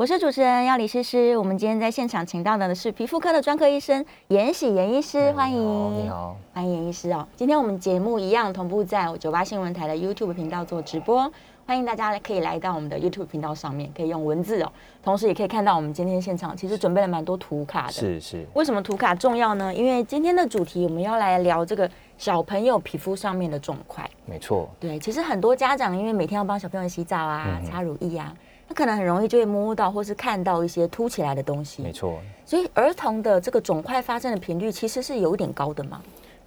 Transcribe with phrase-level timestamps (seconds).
[0.00, 1.36] 我是主持人要李诗诗。
[1.36, 5.58] 我们今天在现场请到的是皮肤科的专科医生严喜严医师，欢迎。
[5.94, 7.28] 你好，欢迎严医师哦。
[7.36, 11.30] 今天我们节目一样同步在九八新闻台的 YouTube 频道做直播，
[11.66, 14.72] 欢迎大家可以来到我们的 YouTube 频道上面，可以用文字哦，
[15.02, 17.92] 同时也可以看到我们今天现场其实准备了蛮多图卡的。
[17.92, 19.74] 是是，为什么图卡重要呢？
[19.74, 21.86] 因为今天的主题我们要来聊这个
[22.16, 24.08] 小朋友皮肤上面的肿块。
[24.24, 28.34] 没错，对，其实很多家长因为每天要帮小朋友洗澡啊、嗯擦乳液啊，
[28.70, 31.82] 他可能很容易就会摸到或是看到一些凸起来的东西。
[31.82, 36.00] 没错，所以儿童的这个肿块发生的频率其实是有一点高的嘛。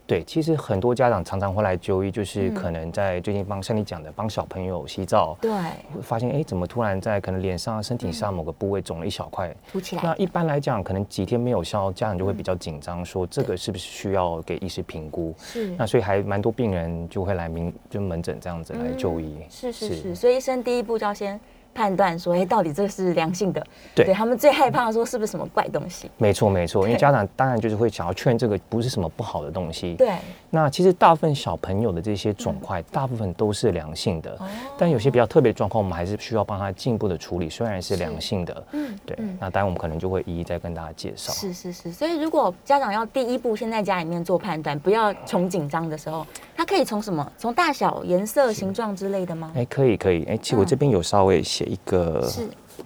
[0.08, 9.54] 对，其实很多家长常常会来就医，就是嗯可能在最近帮像你讲的，帮小朋友洗澡，对，会发现哎，怎么突然在可能脸上、身体上某个部位肿了一小块？
[9.70, 10.02] 凸起来。
[10.02, 15.36] 那一般来讲，可能几天没有消，家长就会比较紧张，说这个是不是需要给医师评估？
[15.40, 19.38] 是那所以还蛮多病人就会来门就门诊这样子来就医。
[19.50, 21.38] 是是是是，所以医生第一步就要先
[21.74, 23.66] 判断说，哎，到底这是良性的。
[23.96, 26.10] 对他们最害怕说是不是什么怪东西。
[26.18, 29.96] 没错没错，因为家长当然就是会想要劝这个不是什么不好的东西。
[29.96, 30.14] 对，
[30.50, 37.50] 那其实大部分小朋友的这些肿块，大部分都是良性的，哦但有些比较特别的状况，我们还是需要帮他进一步的处理。
[37.50, 41.32] 虽然是良性的，嗯对，嗯那当然我们可能就会一一再跟大家介绍。
[41.34, 47.32] 是是是，所以如果家长要第一步先在家里面做判断，不要从紧张的时候，他可以从什么？
[47.38, 49.52] 从大小、颜色、形状之类的吗？
[49.56, 52.32] 哎，可以可以，哎，其实我这边有稍微写一个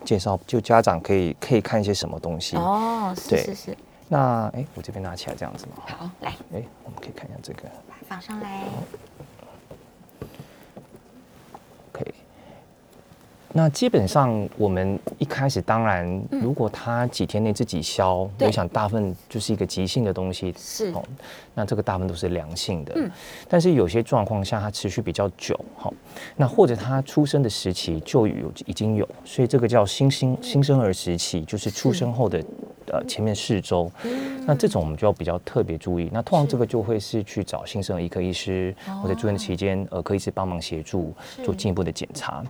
[0.06, 2.56] 介绍，就家长可以可以看一些什么东西。
[2.58, 3.44] 哦，是对。
[3.44, 6.30] 是是，那哎，我这边拿起来这样子嘛，好，来。
[6.54, 7.64] 哎，我们可以看一下这个。
[8.08, 8.64] 放上来。
[13.54, 20.92] 那基本上我们一开始当然，如果他几天内自己消，嗯我想大部分就是一个急性的东西，是。
[20.92, 21.04] 哦，
[21.56, 22.94] 那这个大部分都是良性的。
[22.98, 23.10] 嗯。
[23.48, 25.92] 但是有些状况下它持续比较久，哈、
[26.36, 32.44] 那或者他出生的时期就有已经有，所以这个叫新生新生儿时期，就是出生后的
[32.88, 33.90] 呃前面四周。
[34.46, 36.10] 那这种我们就要比较特别注意。
[36.12, 42.44] 那通常这个就会是去找新生儿医科医师，或者住院期间儿科医师帮忙协助做进一步的检查。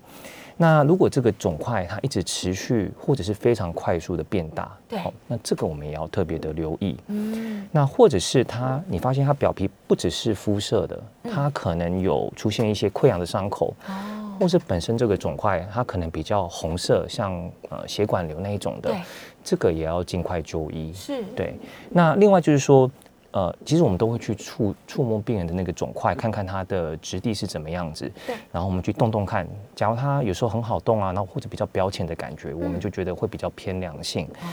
[0.59, 4.97] 那如果这个肿块它一直持续或者是非常快速的变大，对。
[4.99, 6.97] 好那这个我们也要特别的留意。
[7.07, 10.99] 嗯，那或者是它，你发现它表皮不只是肤色的，
[11.31, 17.33] 它可能有出现一些溃疡的伤口，哦，或是本身这个肿块它可能比较红色，像
[17.69, 19.01] 呃血管瘤那一种的对，
[19.43, 20.91] 这个也要尽快就医。
[20.91, 21.53] 是，对，
[21.89, 22.89] 那另外就是说，
[23.31, 28.11] 呃，其实我们都会去触触摸病人的那个肿块，看看它的质地是怎么样子。
[28.25, 34.25] 对然后我们去动动看，假如它有时候很好动啊，然后或者比较表浅的感觉，我们就觉得会比较偏良性。
[34.41, 34.47] 哦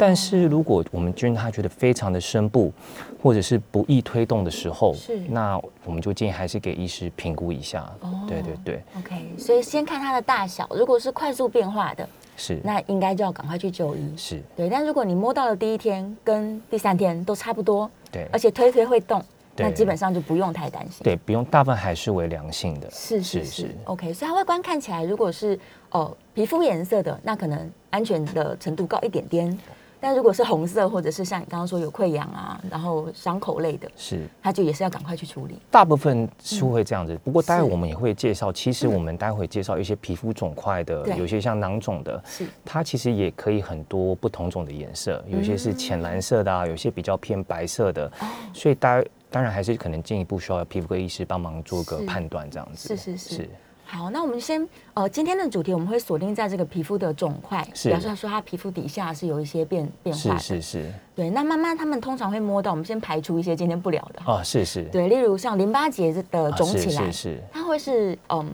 [0.00, 2.72] 但是如果我们觉得它觉得非常的深部，
[3.20, 7.82] 或者是不易推动的时候是，那我们就建议还是给医师评估一下。
[8.02, 14.16] 哦对对对，OK，所以先看它的大小，如果是快速变化的，是那应该就要赶快去就医。
[14.16, 19.22] 是，对，但如果你摸到了第一天跟第三天都差不多，对而且推推会动，
[19.56, 21.02] 那基本上就不用太担心。
[21.02, 22.90] 对，不用大部分还是为良性的。
[22.90, 24.12] 是是是，OK。
[24.12, 25.58] 所以它外观看起来，如果是
[25.90, 29.58] 哦皮肤颜色的，那可能安全的程度高一点点。
[30.00, 35.58] 但如果是红色，或者是像你刚刚说有溃疡啊，然后伤口类的，是，它就也是要赶快去处理。
[35.70, 38.52] 大部分是会这样子，不过待会我们也会介绍。
[38.52, 41.16] 其实我们待会介绍一些皮肤肿块的，对。
[41.16, 42.46] 有些像囊肿的，是。
[42.64, 48.26] 它其实也可以很多不同种的颜色，有些是浅蓝色的啊，有些比较偏白色的，哦。
[48.52, 52.96] 所以当当然还是可能进一步需要皮肤科医师帮忙做个判断，这样子。
[52.96, 53.36] 是是。
[53.36, 53.48] 是
[53.90, 60.38] 好，那我们先呃，今天的主题我们会锁定在这个皮肤的肿块，是表示说它皮肤底下是有一些变变化的。
[60.38, 64.30] 是是是对，那妈妈他们通常会摸到，我们先排除一些今天不聊的。
[64.30, 68.46] 啊，是是，对，例如像淋巴结的肿起来，是是它会是嗯，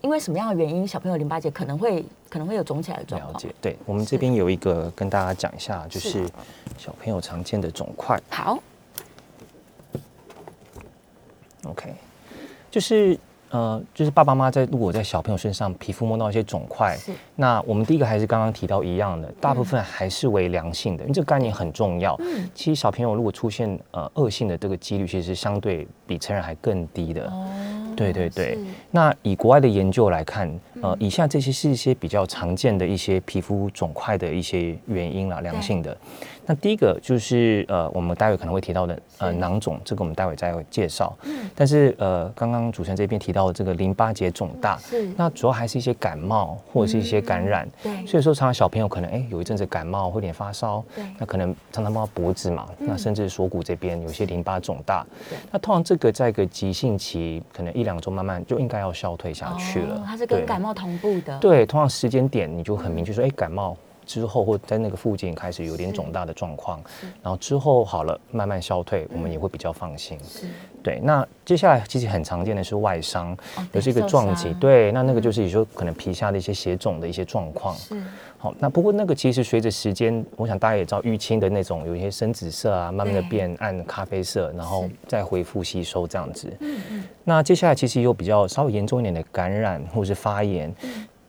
[0.00, 3.30] 因为什么样的原因，小朋友淋巴结可能会可能会有肿起来的状况？
[3.30, 3.54] 了解。
[3.60, 6.28] 对我们这边有一个跟大家讲一下，就是是
[6.78, 8.18] 小朋友常见的肿块。
[8.30, 8.58] 好
[11.64, 11.94] ，OK，
[12.70, 13.18] 就是
[13.50, 16.96] 呃，就是爸爸妈妈在如果在小朋友身上皮肤摸到一些肿块，
[17.36, 22.16] 那我们第一个还是刚刚提到一样的，大部分还是为良性的，因为这个概念很重要。
[22.20, 22.48] 嗯。
[22.54, 27.26] 其实小朋友如果出现呃恶性的这个几率，其实是相对比成人还更低的。
[27.26, 27.46] 哦
[27.98, 28.56] 对对对，
[28.92, 30.48] 那以国外的研究来看，
[30.80, 30.96] 呃，嗯。
[31.00, 35.96] 以下这些是一些比较常见的一些皮肤肿块的一些原因啦，良性的。
[36.48, 41.14] 那第一个就是呃，我们待会可能会提到的呃囊肿，这个我们待会再会介绍。
[41.24, 41.48] 嗯。
[41.54, 47.68] 但是呃，刚刚主持人这边提到的这个淋巴结肿大，是那主要还是一些感冒或者是一些感染。
[47.82, 55.36] 对所以说，常常小朋友可能哎有一阵子感冒，会有点发烧，对那可能常常摸到脖子嘛，那甚至锁骨这边有些淋巴肿大对。
[55.52, 59.96] 那通常这个在一个急性期，可能一两周慢慢就应该要消退下去了。
[59.96, 61.38] 哦它是跟感冒同步的。
[61.40, 63.76] 对，通常时间点你就很明确说，哎，感冒
[64.08, 66.82] 之后或在那个附近开始有点肿大的状况，
[67.22, 70.18] 然后之后好了，慢慢消退，我们也会比较放心。
[70.24, 70.46] 是。
[70.82, 77.74] 对，那接下来其实很常见的是外伤，哦有是一个撞击，对，那那个就是你说可能皮下的一些血肿的一些状况。
[77.76, 78.02] 是。
[78.38, 86.50] 好，那不过那个其实随着时间，我想大家也知道淤青的那种有一些深紫色啊，慢慢的变暗咖啡色，然后再恢复吸收这样子。
[86.60, 87.04] 嗯嗯。
[87.24, 90.72] 那接下来其实有比较稍微严重一点的感染或者是发炎，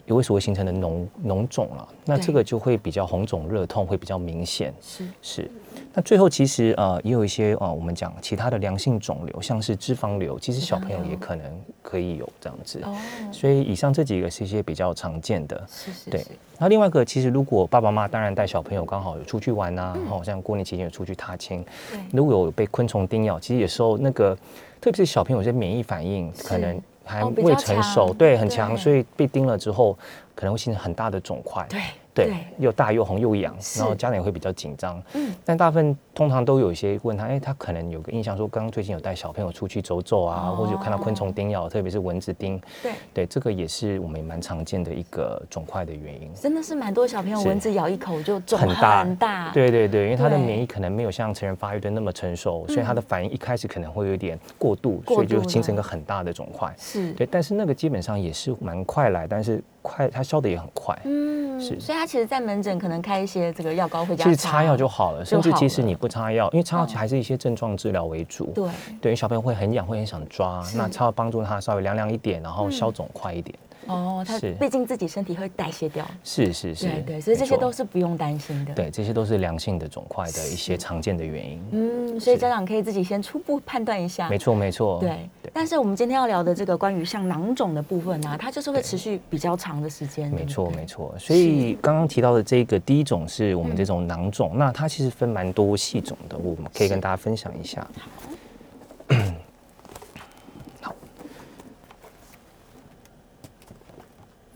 [0.10, 2.26] 有为所谓形成的脓脓肿了，那对。
[2.26, 4.74] 这个就会比较红肿热痛，会比较明显。
[4.82, 5.06] 是。
[5.22, 5.52] 是，
[5.94, 11.46] 那最后其实呃也有一些呃我们讲其他的良性肿瘤，像是脂肪瘤，其实小朋友也可能
[11.84, 12.82] 可以有这样子。
[12.84, 12.98] 哦，
[13.32, 15.56] 所以以上这几个是一些比较常见的。
[15.56, 16.10] 对是是。
[16.10, 16.26] 对，
[16.58, 21.64] 那另外一个，其实如果爸爸妈妈当然带小朋友刚好有出去玩呐、好、像过年期间有出去踏青，
[22.12, 24.36] 如果有被昆虫叮咬，其实有时候那个，
[24.82, 29.98] 特别是小朋友有些免疫反应可能还未成熟，强对，很强，所以被叮了之后，
[30.36, 31.66] 可能会形成很大的肿块。
[31.68, 31.82] 对
[32.26, 35.02] 对，又大又红又痒，然后家长也会比较紧张。
[35.14, 35.34] 嗯。
[35.46, 42.62] 但大部分通常都有一些问他，哎，他可能有个印象说，刚刚最近有带小朋友出去走走啊，哦或者有看到昆虫叮咬，特别是蚊子叮。
[42.84, 46.34] 对，对，这个也是我们蛮常见的一个肿块的原因。
[46.34, 49.04] 真的是蛮多小朋友蚊子咬一口就肿很大。
[49.04, 56.74] 很大，对对对，因为他的免疫可能没有像成人发育的那么成熟，所以他的反应一开始可能会有点过度，过所以就形成一个很大的肿块。
[56.78, 60.98] 是，对，但是那个基本上也是蛮快来，但是快它消的也很快。
[61.06, 61.80] 嗯，是。
[61.80, 68.48] 所以他其实，在门诊可能开一些这个药膏回家其实擦药就好了，甚至其实你不擦药，因为擦药其实还是一些症状治疗为主。
[68.48, 68.70] 对，
[69.00, 73.56] 对，小朋友会很痒，会很想抓，那擦药帮助他稍微凉凉一点，然后消肿快一点。
[73.90, 81.62] 哦，他是毕竟自己身体会代谢掉，是是是，对对，所以这些都是不用担心的。，对，这些都是良性的肿块的一些常见的原因。
[81.72, 84.30] 嗯，所以家长可以自己先初步判断一下。
[84.30, 85.00] 没错没错。
[85.00, 90.30] 对，但是我们今天要聊的这个关于像囊肿的部分呢、它就是会持续比较长的时间。
[90.30, 91.14] 没错，没错。
[91.18, 97.82] 所以刚刚提到的这个第一种是我们这种囊肿，那它其实分蛮多细种的，我们可以跟大家分享一下。
[97.98, 98.10] 好，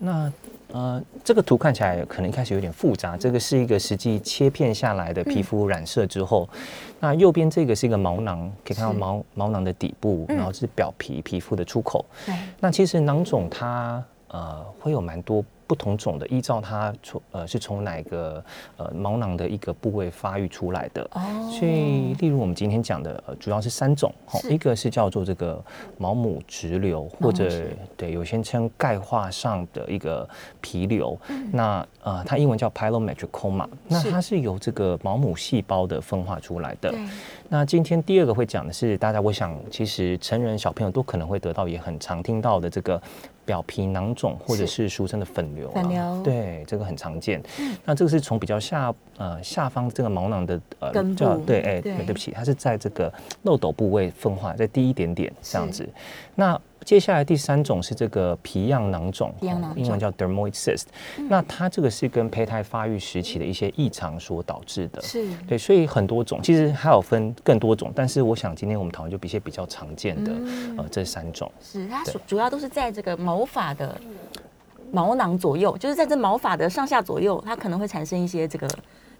[0.04, 0.32] 那
[0.72, 6.48] 呃，这个图看起来可能一开始有点复杂，这个是一个实际切片下来的皮肤染色之后，
[6.98, 12.04] 那右边这个是一个毛囊，可以看到毛毛囊的底部，嗯然后是表皮皮肤的出口。
[12.26, 18.44] 对，那其实囊肿它呃会有蛮多不同种的，依照它从呃是从哪个
[18.76, 21.02] 呃毛囊的一个部位发育出来的。
[21.12, 21.20] 哦
[21.58, 24.12] 所以，例如我们今天讲的，呃，主要是三种，
[24.48, 25.62] 一个是叫做这个
[25.98, 27.48] 毛母直瘤，或者
[27.96, 30.28] 对有些称钙化上的一个
[30.60, 31.18] 皮瘤。
[31.28, 36.92] 嗯那呃，它英文叫 pylometricoma，那它是由这个毛母细胞的分化出来的。
[37.48, 43.00] 那今天第二个会讲的是，大家我想其实成人小朋友都可能会得到，也很常听到的这个
[43.44, 45.72] 表皮囊肿，或者是俗称的粉瘤、啊。
[45.74, 47.42] 粉瘤对，这个很常见。
[47.58, 53.12] 嗯那这个是从比较下呃下方这个毛囊的呃根部叫对，哎、对对不起，它是在这个
[53.42, 55.88] 漏斗部位分化，在低一点点这样子。
[56.34, 59.82] 那接下来第三种是这个皮样囊肿，皮样囊肿。
[59.82, 60.84] 英文叫 dermoid cyst、
[61.28, 65.00] 那它这个是跟胚胎发育时期的一些异常所导致的。
[65.02, 70.76] 是，对，所以很多种，其实还有分更多种，但是我想今天我们讨论就比一些比较常见的、嗯。
[70.78, 71.50] 呃这三种。
[71.62, 73.98] 是它主主要都是在这个毛发的
[74.92, 78.68] 毛囊左右，就是在这毛发的上下左右，它可能会产生一些这个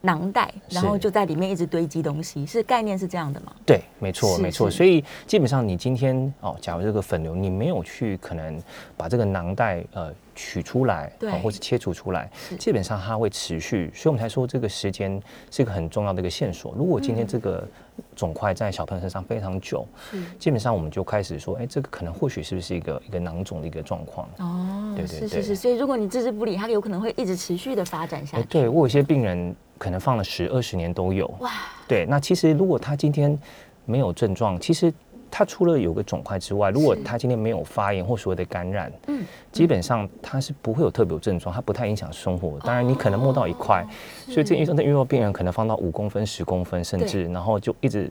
[0.04, 3.52] 囊袋，然后就在里面一直堆积东西，是概念是这样的吗？
[3.64, 4.70] 对，没错，没错。
[4.70, 8.62] 所以基本上你今天哦，假如这个粉瘤你没有去可能
[8.98, 15.18] 把这个囊袋呃取出来，对哦或者切除出来，基本上它会持续，所以我们才说这个时间
[15.50, 16.74] 是一个很重要的一个线索。
[16.76, 17.66] 如果今天这个
[18.14, 24.28] 肿块在小朋友身上非常久，嗯基本上我们就开始说，哎，这个可能或许是不是一个一个囊肿的一个状况。
[24.38, 28.48] 哦，对对对是是是，所以如果你置之不理，它有可能会一直持续的发展下哎，去。
[28.48, 31.26] 对我有些病人可能放了十二十年都有。
[31.40, 31.50] 哇，
[31.86, 33.38] 对，那其实如果他今天
[33.84, 34.90] 没有症状，其实
[35.30, 39.22] 他除了有个肿块之外，如果他今天没有发炎或所谓的感染，嗯，
[39.52, 42.58] 基本上他是不会有特别有症状，他不太影响生活。
[42.60, 43.86] 当然，你可能摸到一块，
[44.26, 48.10] 所以这遇到遇到病人可能放到五公分、十公分，甚至然后就一直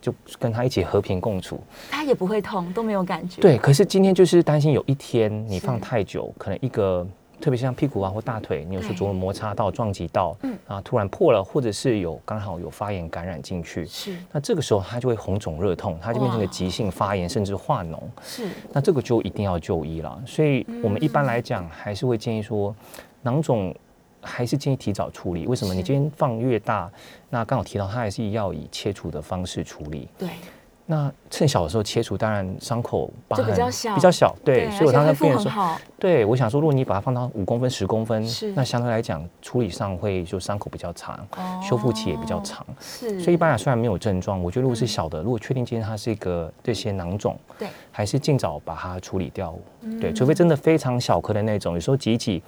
[0.00, 1.60] 就跟他一起和平共处。
[1.88, 3.40] 他也不会痛，都没有感觉。
[3.40, 7.06] 对，可是今天就是担心有一天你放太久，可能一个
[7.42, 17.98] 特别像屁股啊或大腿，你有时候对琢磨摩擦到、撞击到，嗯啊，突然破了，或者是有刚好有发炎感染进去，是那这个时候它就会红肿热痛，它就变成哇个急性发炎，甚至化脓。
[18.22, 20.22] 是，那这个就一定要就医了。
[20.24, 22.72] 所以我们一般来讲还是会建议说，
[23.22, 23.74] 囊肿
[24.20, 25.44] 还是建议提早处理。
[25.48, 25.74] 为什么？
[25.74, 26.88] 你今天放越大，
[27.28, 30.08] 那刚好提到它还是要以切除的方式处理。
[30.16, 30.28] 对，
[30.92, 41.18] 那趁小的时候切除，当然伤口疤就比痕较小比较小，对，所以我而且恢复刚才变成说，对我想说，如果你把它放到五公分、十公分是，那相对来讲处理上会就伤口比较长，
[41.62, 42.60] 修复期也比较长。
[42.68, 49.54] 哦是，所以一般来虽然没有症状，我觉得如果是小的，如果确定今天它是一个这些囊肿，对，还是尽早把它处理掉。
[49.80, 52.42] 嗯对，除非真的非常小颗的那种，有时候挤一挤，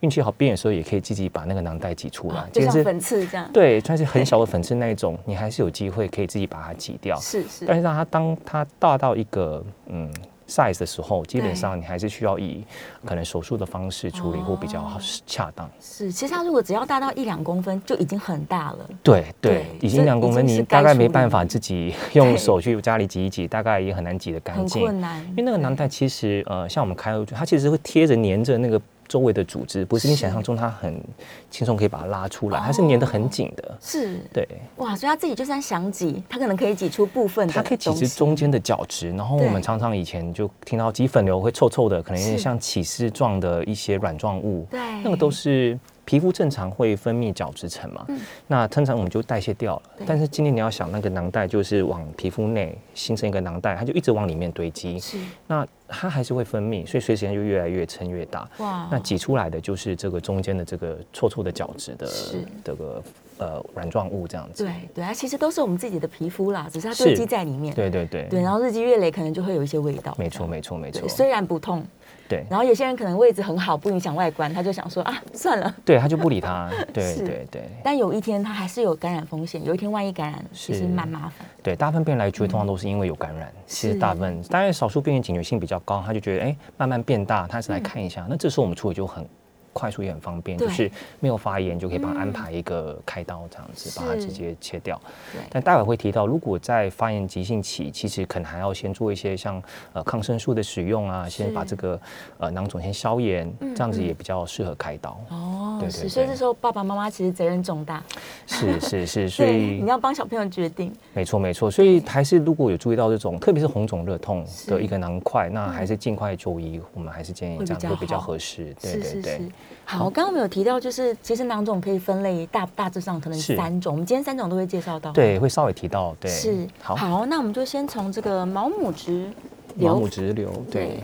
[0.00, 2.48] 运气好变的时候也可以自己把那个囊袋挤出来啊。
[2.52, 7.18] 就像是粉刺这样，对，算是很小的粉刺那一种，你还是有机会可以自己把它挤掉。
[7.20, 10.10] 是是，但是让它当它大到一个嗯
[10.48, 12.64] size 的时候，基本上你还是需要以
[13.04, 14.84] 可能手术的方式处理哦或比较
[15.24, 15.70] 恰当。
[15.80, 18.78] 是，其实它如果只要大到一两公分，就已经很大了。
[19.02, 24.82] 对对对，已这经两公分，你大概没办法自己用手去家里挤一挤，大概也很难挤得干很净。
[24.82, 31.02] 困难，因为那个囊袋其实呃，像我们开，它其实会贴着粘着那个周围的组织，不是你想象中它很
[31.50, 33.76] 轻松可以把它拉出来，它是粘得很紧的。
[33.80, 34.20] 是。
[34.32, 50.06] 对，哇，所以他自己就算想挤，他可能可以挤出部分的它可以挤出中间的角质，然后我们常常以前就听到挤粉瘤会臭臭的，可能有点像起丝状的一些软状物，对，那个都是皮肤正常会分泌角质层嘛，嗯那通常我们就代谢掉了对。
[50.06, 58.48] 但是今天你要想，那个囊袋就是往皮肤内形成一个囊袋，它就一直往里面堆积，是那它还是会分泌，所以随时间就越来越撑越大。
[58.58, 63.02] 哇，那挤出来的就是这个中间的这个臭臭的角质的是这个
[63.38, 64.64] 呃软状物这样子。
[64.64, 67.74] 对对，它其实都是我们自己的皮肤啦，只是它堆积在里面。
[67.74, 70.14] 对对对对，然后日积月累，可能就会有一些味道。
[70.18, 71.84] 没错没错没错对，，虽然不痛，
[72.30, 75.74] 对然后有些人可能位置很好，不影响外观，他就想说啊，算了。
[75.84, 76.70] 对，他就不理他。
[76.94, 81.46] 对对对但有一天他还是有感染风险，有一天万一感染，其实是蛮麻烦。
[81.60, 89.26] 对，大部分病人来就会通常都是因为有感染，其是实大部分当然少数病人警觉性比较高，他就觉得哎慢慢变大，他是来看一下，那这时候我们处理就很。
[89.72, 95.00] 快速也很方便，就是没有发炎就可以帮他安排一个开刀这样子，把它直接切掉。
[95.48, 99.62] 但待会会提到，如果在发炎急性期，其实可能还要先做一些像
[99.92, 102.00] 呃抗生素的使用啊，先把这个
[102.38, 105.20] 呃囊肿先消炎，嗯这样子也比较适合开刀。
[105.30, 108.02] 哦，对对是，所以这时候爸爸妈妈其实责任重大，
[108.46, 110.92] 是是是， 所，以你要帮小朋友决定。
[111.14, 118.74] 没错没错，所以还是如果有注意到这种，特别是红肿热痛的一个囊块，那还是尽快就医，我们还是建议这样会比较合适。
[118.80, 119.50] 对对对是是是。。
[119.84, 123.56] 好，刚刚我们有提到，就是其实囊肿可以分类大大致上可能是。
[123.56, 125.10] 三种，我们今天三种都会介绍到。
[125.12, 129.28] 对，会稍微提到，对，是好，好，那我们就先从这个毛母直
[129.74, 130.86] 毛母直瘤，对。
[130.86, 131.02] 对，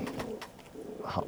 [1.03, 1.25] 好。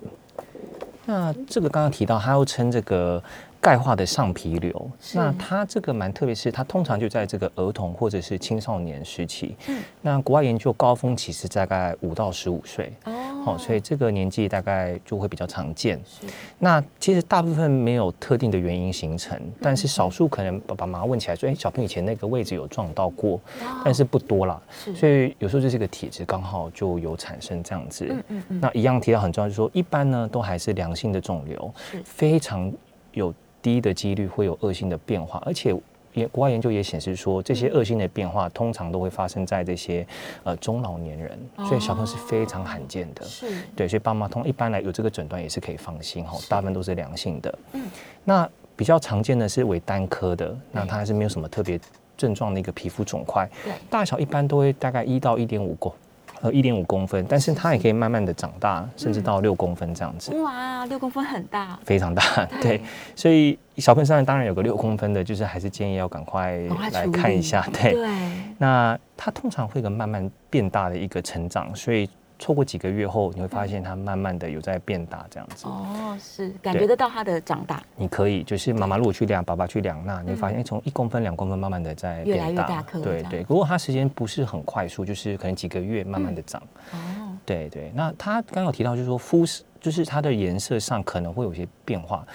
[1.05, 3.23] 那这个刚刚提到，它又称这个
[3.61, 4.91] 钙化的上皮瘤。
[5.15, 9.57] 那它这个蛮特别，是它通常就在这个儿童或者是青少年时期。
[9.69, 12.93] 嗯那国外研究高峰期是大概五到十五岁。
[13.05, 13.13] 哦
[13.45, 15.99] 好、所以这个年纪大概就会比较常见。
[16.05, 16.27] 是
[16.59, 23.41] 那其实大部分没有特定的原因形成，但是少数可能爸爸妈妈问起来说，哎、小朋友以前那个位置有撞到过，
[23.85, 24.61] 但是不多了。
[24.85, 28.07] 是所以有时候就是个体质刚好就有产生这样子。
[28.11, 32.71] 嗯嗯嗯那一样提到很重要，就是说一般呢都还是良性的肿瘤是，非常
[33.13, 33.33] 有
[33.69, 35.75] 低的几率会有恶性的变化，而且。
[36.15, 40.05] 也国外研究也显示说，这些恶性的变化通常都会发生在这些
[40.43, 43.23] 呃中老年人，所以小朋友是非常罕见的。
[43.25, 43.47] 是
[43.77, 47.59] 对，所以爸妈通一般来有这个诊断也是可以放心哈，大部分都是良性的。
[47.75, 47.87] 嗯
[48.25, 51.79] 那比较常见的是为单颗的，那它还是没有什么特别
[52.17, 53.49] 症状的一个皮肤肿块，
[53.89, 55.93] 大小一般都会大概一到一点五公。
[56.41, 62.23] 呃，一点五公分，但是它也可以慢慢的长大，甚至到六公分这样子，哇，六公分很大，非常大。
[62.61, 62.83] 对对，
[63.17, 66.57] 所以小朋友身上当然有个六公分的，就是还是建议要赶快
[66.93, 67.67] 来看一下。
[67.73, 68.09] 对，对，
[68.59, 75.67] 那它通常会有个慢慢变大的一个成长，所以错过几个月后，你会发现它慢慢的有在变大这样子。
[75.67, 82.63] 哦，是感觉得到它的长大，你可以就是妈妈如果去量，爸爸去量，那你会发现哎从一公分、两公分慢慢的在越来变大。
[82.63, 86.63] 越大颗这样对对，如果它时间不是很快速，就是可能几个月慢慢的长。
[86.93, 92.27] 哦，对对，那它刚刚有提到，就是说肤色，就是它的颜色上可能会有些变化。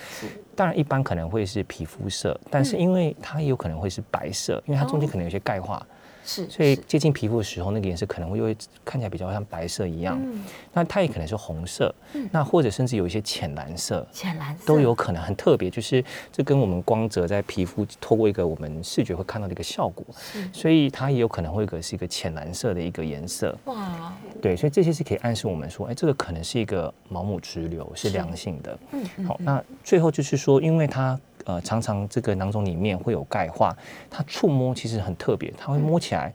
[0.55, 5.83] 当然，一般可能会是皮肤色，但是因为它也有可能会是白色，因为它中间可能有些钙化，
[6.25, 10.19] 是，所以接近皮肤的时候，那个颜色可能会又会看起来比较像白色一样。
[10.21, 10.43] 嗯。
[10.73, 11.93] 那它也可能是红色，
[12.31, 14.05] 那或者甚至有一些浅蓝色。
[14.11, 14.65] 浅蓝色。
[14.65, 20.05] 都有可能很特别，就是这跟我们光泽在皮肤透过一个我们视觉会看到的一个效果，
[20.51, 23.57] 所以它也有可能会有个是一个浅蓝色的一个颜色。
[23.65, 28.79] 哇，对，所以这些是可以暗示我们说，哎，这个可能是一个毛母直流，是良性的。
[28.91, 33.75] 嗯嗯好，那最后就是说，因为它呃常常这个囊肿里面会有钙化，
[34.09, 36.33] 它触摸其实很特别，它会摸起来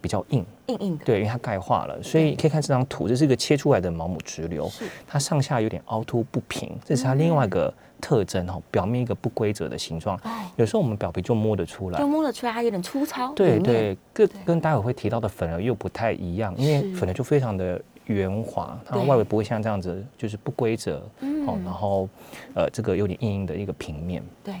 [0.00, 10.16] 比较硬，硬硬的，对，因为它钙化了，所以可以看这张图，这是一个切出来的毛母直流是，它上下有点凹凸不平，这是它另外一个特征哈，表面一个不规则的形状。
[10.24, 19.06] 哦，有时候我们表皮就摸得出来就，摸得出来它有点粗糙，对对，跟跟待会会提到的粉瘤又不太一样，因为粉瘤就非常的圆滑，它对。
[19.06, 21.46] 外围不会像这样子就是不规则，嗯。
[21.46, 22.08] 哦，然后
[22.54, 24.22] 呃这个有点硬硬的一个平面。
[24.44, 24.54] 对，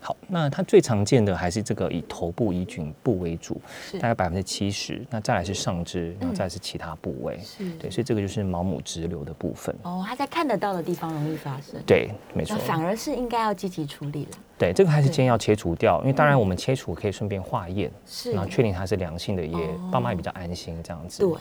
[0.00, 3.60] 好，那它最常见的还是这个以头部以颈部为主，
[3.94, 7.38] 大概百分之七十，那再来是上肢，然后嗯再来是其他部位。
[7.44, 9.76] 是，对，所以这个就是毛母直流的部分。
[9.82, 12.56] 哦，它在看得到的地方容易发生，对，没错。
[12.56, 15.12] 反而是应该要积极处理了，对，这个还是对。
[15.12, 19.90] 建议要切除掉，因为当然我们切除可以顺便化验，是，然后确定它是良性的，也哦。
[19.92, 21.20] 爸妈也比较安心这样子。
[21.20, 21.38] 对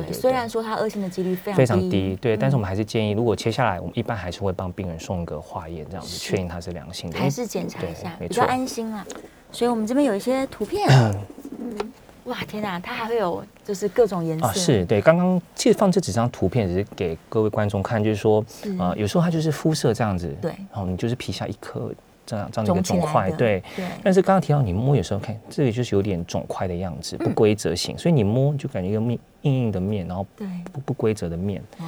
[0.00, 7.18] 对对虽对然说它恶性的几率非常非常低，对，但是我嗯们还是建议，如果切下来，我们一般还是会帮病人送一个化验，这样子是确定它是良性的。
[7.18, 9.04] 还是检查一下，比较安心啦。
[9.52, 10.88] 所以我们这边有一些图片，
[11.60, 11.92] 嗯，
[12.24, 21.92] 哇，天哪，它还会有就是各种颜色，啊，是对，刚刚其实放这几张图片只是给各位观众看，就是说，是呃，有时候它就是肤色这样子，对然后你就是皮下一颗
[22.26, 23.62] 这样这样的一个肿块，对。
[23.76, 31.62] 对，但是刚刚提到你摸，有时候看这里就是有点肿块的样子，不嗯规则型，所以你摸就感觉一个面硬硬的面，然后对，不不规则的面。
[31.78, 31.84] 哦，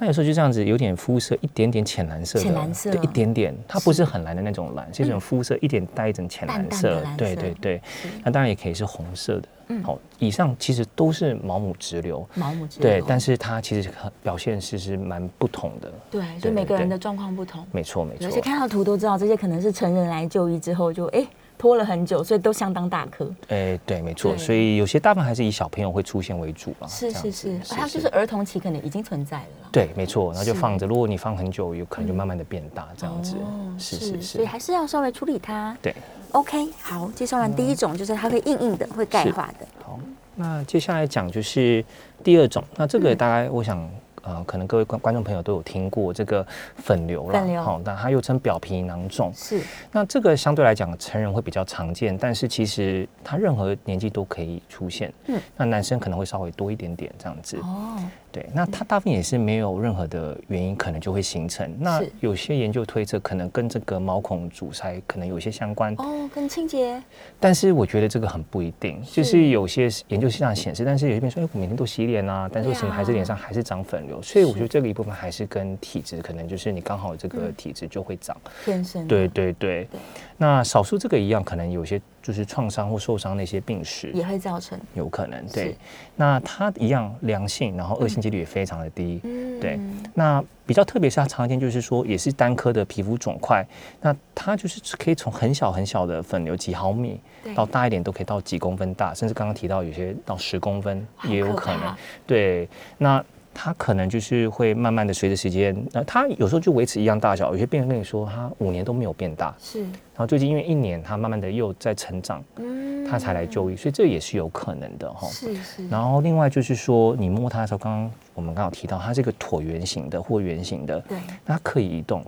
[0.00, 7.82] 那有时候就这样子，有点肤色一点点浅蓝色的，浅蓝色对，一点点，它不是很蓝的那种蓝，是一种肤色一点带一种浅蓝色，对对对。
[8.24, 9.48] 那当然也可以是红色的。
[9.72, 18.40] 嗯好，以上其实都是毛母直流，毛母直对流，但是它其实很表现其实蛮不同的，对，所以每个人的状况不同，没错没错而且。
[18.40, 21.24] 看到图都知道，这些可能是成人来就医之后就哎
[21.60, 23.30] 拖了很久，所以都相当大颗。
[23.48, 26.88] 哎，对，没错，所以有些大部分还是以小朋友会出现为主啊。
[26.88, 29.68] 是是是，它就是儿童期可能已经存在了啦。
[29.70, 35.76] 对，没错，然后就放着，如果你放很久，有可能就嗯慢慢的变大，这样子哦，是是是，所以还是要稍微处理它。
[35.82, 35.94] 对。
[36.32, 39.66] OK，好，介绍完第一种就是它会硬硬的，会钙化的。
[39.84, 40.00] 好，
[40.36, 41.84] 那接下来讲就是
[42.24, 43.86] 第二种，那这嗯个大概我想。
[44.22, 49.32] 呃，可能各位观观众朋友都有听过这个粉瘤啦，粉瘤好，那它又称表皮囊肿。
[49.34, 55.12] 是那这个相对来讲，成人会比较常见，但是其实它任何年纪都可以出现。
[55.56, 57.56] 那男生可能会稍微多一点点这样子。
[57.58, 57.96] 哦，
[58.32, 61.74] 对，那它大部分也是没有任何的原因，可能就会形成。
[61.78, 67.02] 那有些研究推测，可能跟这个毛孔阻塞可能有一些相关，哦，跟清洁
[67.38, 69.02] 但是我觉得这个很不一定。
[69.02, 74.22] 就是有些研究是这样显示，但是有些人说，哎，我每天都洗脸啊，但是为什么还是脸上还是长粉瘤？
[74.22, 78.36] 所以我觉得这个一部分还是跟体质，可能就是你刚好这个嗯体质就会长。
[78.64, 80.00] 天生对对对对。
[80.42, 84.10] 那少数这个一样，可能有些就是创伤或受伤那些病史。
[84.14, 84.80] 也会造成。
[84.94, 85.76] 有可能是对，
[86.16, 89.20] 那它一样良性，然后恶性几率也非常的低。
[89.22, 89.78] 嗯对
[90.14, 93.62] 那比较特别是它常见就是说也是单颗的皮肤肿块，
[94.00, 97.20] 那它就是可以从很小很小的粉瘤几毫米
[97.54, 101.98] 到大一点都可以到几公分大，甚至刚刚提到有些到十公分也有可可能怕。
[102.26, 103.22] 对，那
[103.62, 115.28] 它可能就是会慢慢的随着时间，那它有时候就维持一样大小，有些病人跟你说他五年都没有变大，是，然后最近因为一年它慢慢的又在成长，嗯他才来就医，所以这也是有可能的哈。
[115.28, 122.24] 是是，然后另外就是说，你摸它的时候，刚刚我们刚好提到，它是一个椭圆形的或圆形的，对那它可以移动。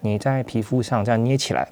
[0.00, 1.66] 你在皮肤上这样捏起来，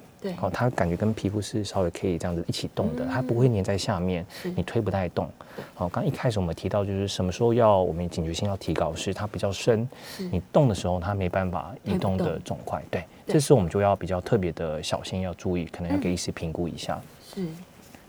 [0.51, 5.29] 它感觉跟皮肤是稍微可以这样子一起动的，它不会粘在下面，你推不太动。
[5.73, 9.87] 好、刚一开始我们提到就是什么时候要我们警觉性要提高，是它比较深，
[10.31, 17.01] 你动的时候它没办法移动的肿块，对，这时候我们就要比较特别的小心，要注意，可能要嗯给医师评估一下。
[17.33, 17.45] 是。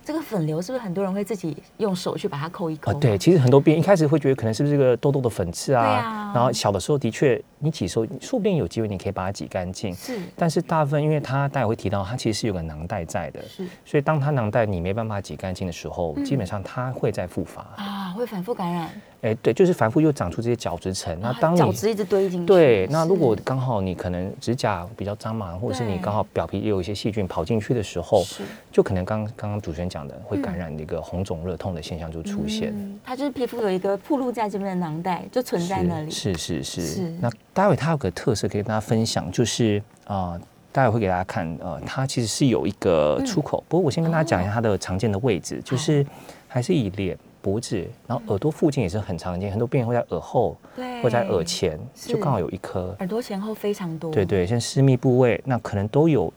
[0.07, 2.93] 这个粉瘤是不是很多人会自己用手去把它抠一抠？
[2.93, 2.99] 哦，啊？
[3.01, 6.33] 对，其实很多病人一开始会觉得可能是不是这个痘痘的粉刺啊，对啊。
[6.33, 10.17] 然后小的时候的确你挤的时候，说不定有机会你可以把它挤干净，是。
[10.37, 13.67] 但是大部分因为它待会会提到它其实是有个囊袋在的，是。
[13.85, 16.25] 所以当它囊袋你没办法挤干净的时候，嗯。
[16.25, 17.63] 基本上它会再复发。
[17.77, 18.89] 啊，会反复感染，
[19.27, 21.19] 哎，对，就是反复又长出这些角质层。
[21.21, 22.47] 那啊当你角质一直堆进去。
[22.47, 32.73] 对，那如果是刚好你可能指甲比较脏嘛，或者是你对刚好表皮也有一些细菌跑进去的时候，是就可能刚刚刚主持人讲的会感染的一个红肿热痛的现象就出现。
[32.75, 36.11] 嗯它就是皮肤有一个暴露在这边的囊袋，就存在那里。
[36.11, 37.11] 是是是。
[37.21, 40.41] 那待会它有个特色可以跟大家分享，就是啊、呃
[40.73, 43.65] 待会会给大家看，呃，它其实是有一个出口。
[43.67, 46.05] 不过我先跟大家讲一下它的常见的位置，就是
[46.47, 52.95] 还是以脸、脖子，然后耳朵附近也是很常见，很多病人会在耳后对，或在耳前，就刚好有一颗。
[52.99, 54.11] 耳朵前后非常多。
[54.11, 56.33] 对对，像私密部位，那可能都有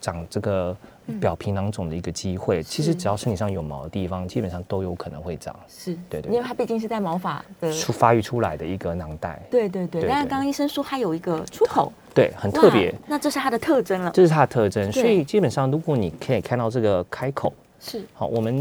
[0.00, 0.76] 长这个
[1.20, 2.62] 表皮囊肿的一个机会。
[2.62, 5.54] 其实只要身体上有毛的地方，基本上都有可能会长。
[5.68, 9.40] 是，对对因为它毕竟是在毛发的出发育出来的一个囊袋。
[9.50, 14.10] 对对对，对对但是刚刚医生说它有一个出口，对，很特别，那这是它的特征了。
[14.12, 14.90] 这是它的特征。
[14.92, 18.58] 所以基本上，如果你可以看到这个开口，是好，我们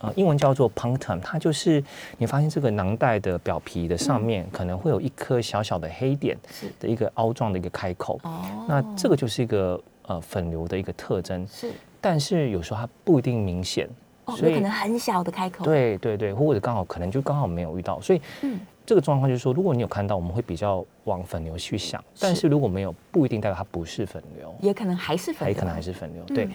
[0.00, 1.82] 呃英文叫做 punctum，它就是
[2.18, 8.18] 你发现这个囊袋的表皮的上面可能会有一颗小小的黑点是的一个凹状的一个开口。
[8.24, 13.88] 哦，那这个就是一个呃粉瘤的一个特征，是但是有时候它不一定明显，
[14.24, 26.24] 哦，所以有可能很小的开口。，对对对，或者刚好可能就刚好没有遇到，所以嗯这个状况就是说，如果你有看到，我们会比较往粉瘤去想，但是如果没有，不一定代表它不是粉瘤，也可能还是粉瘤，它也可能还是粉瘤。
[26.28, 26.48] 嗯对，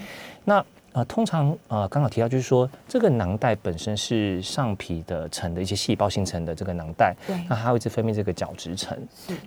[0.44, 8.98] 那呃，通常呃，刚好提到就是说，这个囊袋本身是上皮的层的一些细胞形成的这个囊袋，对那它会一直分泌这个角质层，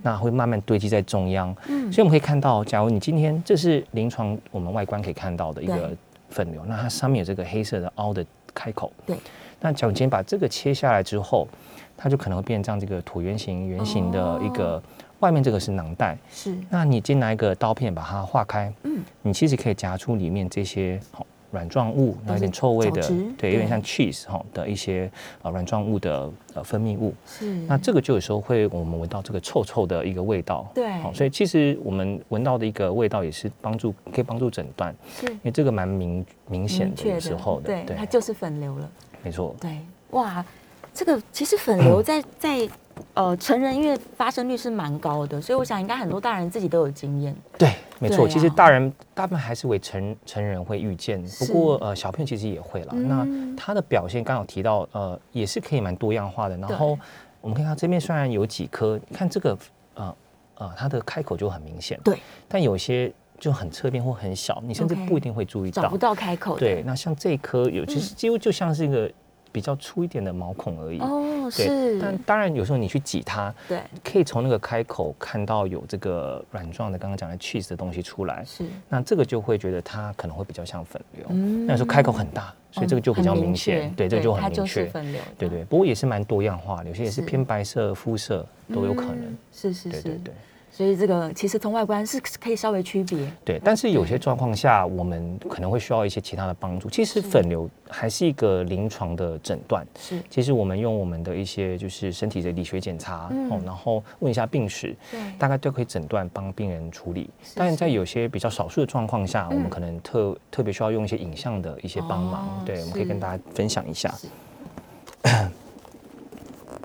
[0.03, 1.57] 那会慢慢堆积在中央。
[1.69, 5.97] 嗯所以我们可以看到，假如你今天这是临床我们外观可以看到的一个对
[6.29, 8.93] 粉瘤，那它上面有这个黑色的凹的开口。
[9.07, 9.17] 对。
[9.59, 11.49] 那假如今天把这个切下来之后，
[11.97, 14.83] 它就可能会变成这样这个椭圆形、圆形的一个，哦
[15.21, 16.17] 外面这个是囊袋。
[16.31, 23.01] 是那你今天拿一个刀片把它划开，嗯你其实可以夹出里面这些好软状物，然后有点臭味的
[23.37, 25.11] 对，有点像 cheese 哈的一些
[25.43, 27.15] 呃软状物的呃分泌物。
[27.27, 30.91] 是，那这个就有时候会我们闻到这个臭臭的一个味道，对。
[30.99, 35.27] 好，所以其实我们闻到的一个味道也是帮助可以帮助诊断，是。
[35.27, 38.91] 因为这个蛮明明显的时候的，对，它就是粉瘤了。
[39.23, 39.79] 没错，对，
[40.11, 40.45] 哇，
[40.93, 42.69] 这个其实粉嗯瘤 在在
[43.15, 47.35] 呃成人，因为发生率是蛮高的，所以我想应该很多大人自己都有经验。
[47.57, 48.25] 对，没错。
[48.25, 52.93] 啊其实大人大部分还是为成成人会遇见，不过呃小朋友其实也会了。
[52.95, 56.57] 嗯那他的表现刚好提到呃也是可以蛮多样化的。
[56.57, 56.99] 然后
[57.41, 59.59] 我们可以看到这边虽然有几颗，你看这个
[59.95, 60.17] 呃
[60.57, 65.97] 呃它的开口就很明显，对，但有些就很侧边或很小，你甚至不一定会注意到找不。
[65.97, 66.59] 到开口。
[66.59, 69.11] 对，那像这一颗有，其实几乎就像是一个
[69.53, 70.99] 比较粗一点的毛孔而已。
[71.01, 81.27] 哦，对，是，但当然有时候你去挤它，对，可以从那个开口看到有这个软状的刚刚讲的 cheese 的东西出来，是，那这个就会觉得它可能会比较像粉瘤。
[81.31, 84.87] 嗯那时候开口很大，所以这个就比较明显，确对，这个就很明确。
[84.87, 85.21] 粉瘤。
[85.37, 89.39] 对对，不过也是蛮多样化的，有些也是是偏白色、肤色都有可能嗯。
[89.53, 90.35] 是是是，对对对
[90.79, 93.29] 所以这个其实从外观是可以稍微区别。
[93.45, 96.89] 对，但是有些状况下，我们可能会需要一些其他的帮助。
[96.89, 107.29] 其实粉瘤还是一个临床的诊断，是，其实我们用我们的一些就是身体的理学检查，嗯哦，然后问一下病史，对，大概都可以诊断帮病人处理。
[107.43, 112.47] 是但是在有些比较少数的状况下，我嗯们可能特特别需要用一些影像的一些帮忙。
[112.47, 114.15] 哦对，我们可以跟大家分享一下。
[114.15, 114.29] 是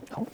[0.09, 0.25] 好。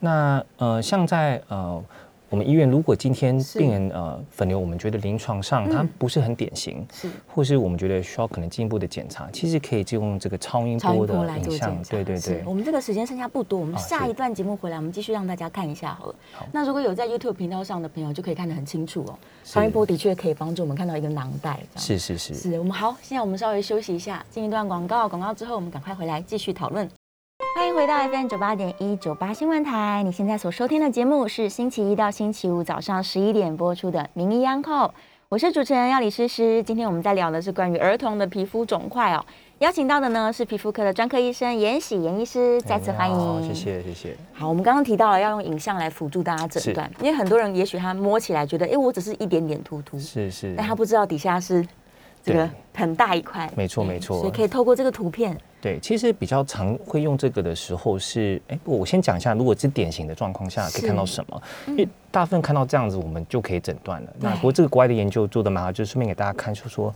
[0.00, 1.82] 那呃，像在呃
[2.30, 11.90] 我们医院，如果今天病人呃粉瘤，我们觉得临床上它嗯不是很典型，是或是我们觉得需要可能进一步的检查，其实可以就用这个超音波的来做影像检，查。
[11.90, 12.52] 对对对我。
[12.52, 16.46] 们这个时间剩下不多，我们下一段节目回来，我们继续让大家看一下好了好。
[16.52, 19.18] 那如果有在 YouTube 频道上的朋友，就可以看得很清楚哦。
[19.42, 26.86] 超音波的确可以帮助我们看到一个囊袋，是是是，是我们好，现在我们稍微休息一下，进一段广告，广告之后我们赶快回来继续讨论。
[27.54, 34.86] 欢迎回到 FM 九八点一九八新闻台，你现在所收听的节目是星期一到星期五早上十一点播出的《名医央叩》，
[35.28, 36.62] 我是主持人要李诗诗。
[36.62, 39.24] 今天我们在聊的是关于儿童的皮肤肿块哦，
[39.58, 43.42] 邀请到的呢是皮肤科的专科医生严喜严医师，再次欢迎。
[43.42, 44.16] 谢谢谢谢。
[44.32, 51.66] 好，我们刚刚提到了要用影像来辅助大家诊断，因为很多人也许他摸起来觉得，哎，我只是一点点突突，是是，但他不知道底下是
[52.22, 54.18] 这个很大一块，没错对没错。
[54.20, 64.12] 所以可以透过这个图片，对，其实比较常会用这个的时候是，哎，我先讲一下，如果是典型的状况下可以看到什么，因为大部分看到这样子，我们就可以诊断了。
[64.20, 66.94] 那不过这个国外的研究做的蛮好，就是顺便给大家看，就说，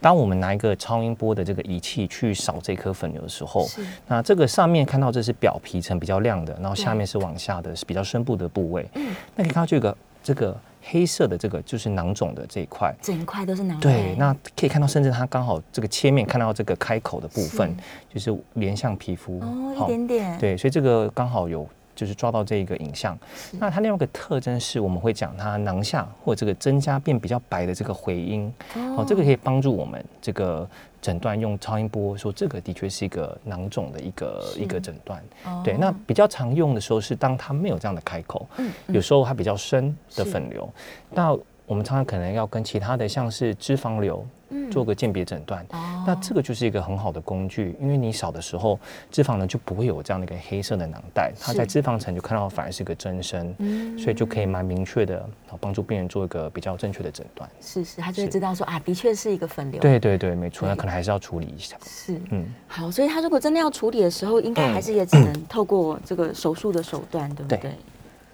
[0.00, 3.66] 当我们拿一个超音波的这个仪器去扫这颗粉瘤的时候，
[4.06, 8.88] 那这个上面看到这是表皮层比较亮的，然后下面是往下的，是比较深部的部位。
[8.94, 9.14] 嗯。
[9.34, 12.94] 那可以看到这个这个黑色的这个就是囊肿的这一块。
[13.00, 13.82] 整块都是囊袋。
[13.82, 17.76] 对，那可以看到，甚至它刚好这个切面看到这个开口的部分，
[18.12, 23.18] 就是连向皮肤，哦，一好点点，对，所以这个刚好有就是抓到这一个影像。
[23.52, 30.68] 那它另外一个特征是我们会讲它囊下或者这个增加变比较白的这个回音，哦，这个可以帮助我们这个
[31.04, 35.22] 诊断用超音波说这个的确是一个囊肿的一个一个诊断。
[35.44, 35.60] 哦。
[35.62, 40.66] 对，那比较常用的时候是当它没有这样的开口，嗯有时候它比较深的粉瘤，
[41.10, 41.36] 那
[41.66, 44.26] 我们常常可能要跟其他的像是脂肪瘤
[44.70, 45.64] 做个鉴别诊断。
[45.70, 48.78] 哦那这个就是一个很好的工具，因为你少的时候，
[49.10, 55.26] 脂肪呢就不会有这样的一个黑色的囊袋，它在脂肪层就看到反而是个增生，嗯所以就可以蛮明确的
[55.58, 57.48] 帮助病人做一个比较正确的诊断。
[57.60, 61.74] 是是，他就会知道说啊，的确是一个粉瘤。，对对对，没错，那可能还是要处理一下。
[61.86, 62.20] 是。
[62.30, 67.72] 嗯，好，所以他如果真的要处理的时候，应该还是也只能透过这个手术的手段，对不对对？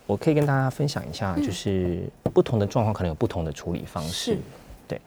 [0.08, 4.38] 我可以跟大家分享一下，就是不同的状况可能有不同的处理方式是。
[4.88, 5.00] 对，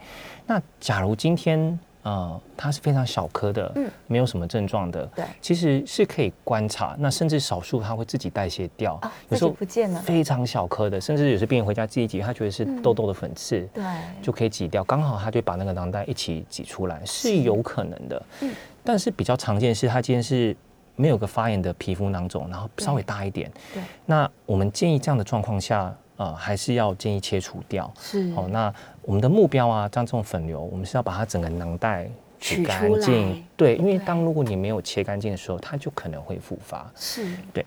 [0.46, 3.90] 那假如今天呃它是非常小颗的，嗯。
[4.08, 5.26] 没有什么症状的，对。
[5.42, 10.00] 其实是可以观察，那甚至少数它会自己代谢掉，啊，自己不见了。
[10.02, 13.84] 非常小颗的，甚至有些病人回家自己挤，他觉得是痘痘的粉刺，对，
[14.22, 17.38] 就可以挤掉，刚好他就把那个囊袋一起挤出来，是。
[17.38, 18.26] 有可能的。
[18.42, 18.54] 嗯。
[18.84, 20.56] 但是比较常见是，他今天是
[20.96, 23.50] 没有个发炎的皮肤囊肿，然后稍微大一点。
[23.74, 27.92] 对，那我们建议这样的状况下，呃，还是要建议切除掉。
[28.00, 32.08] 是哦，那我们的目标啊，像这种粉瘤，我们是要把它整个囊袋
[32.40, 33.44] 取取干净。
[33.56, 36.90] 对，因为对当如果你没有切干净的时候，它就可能会复发。
[36.96, 37.66] 是，对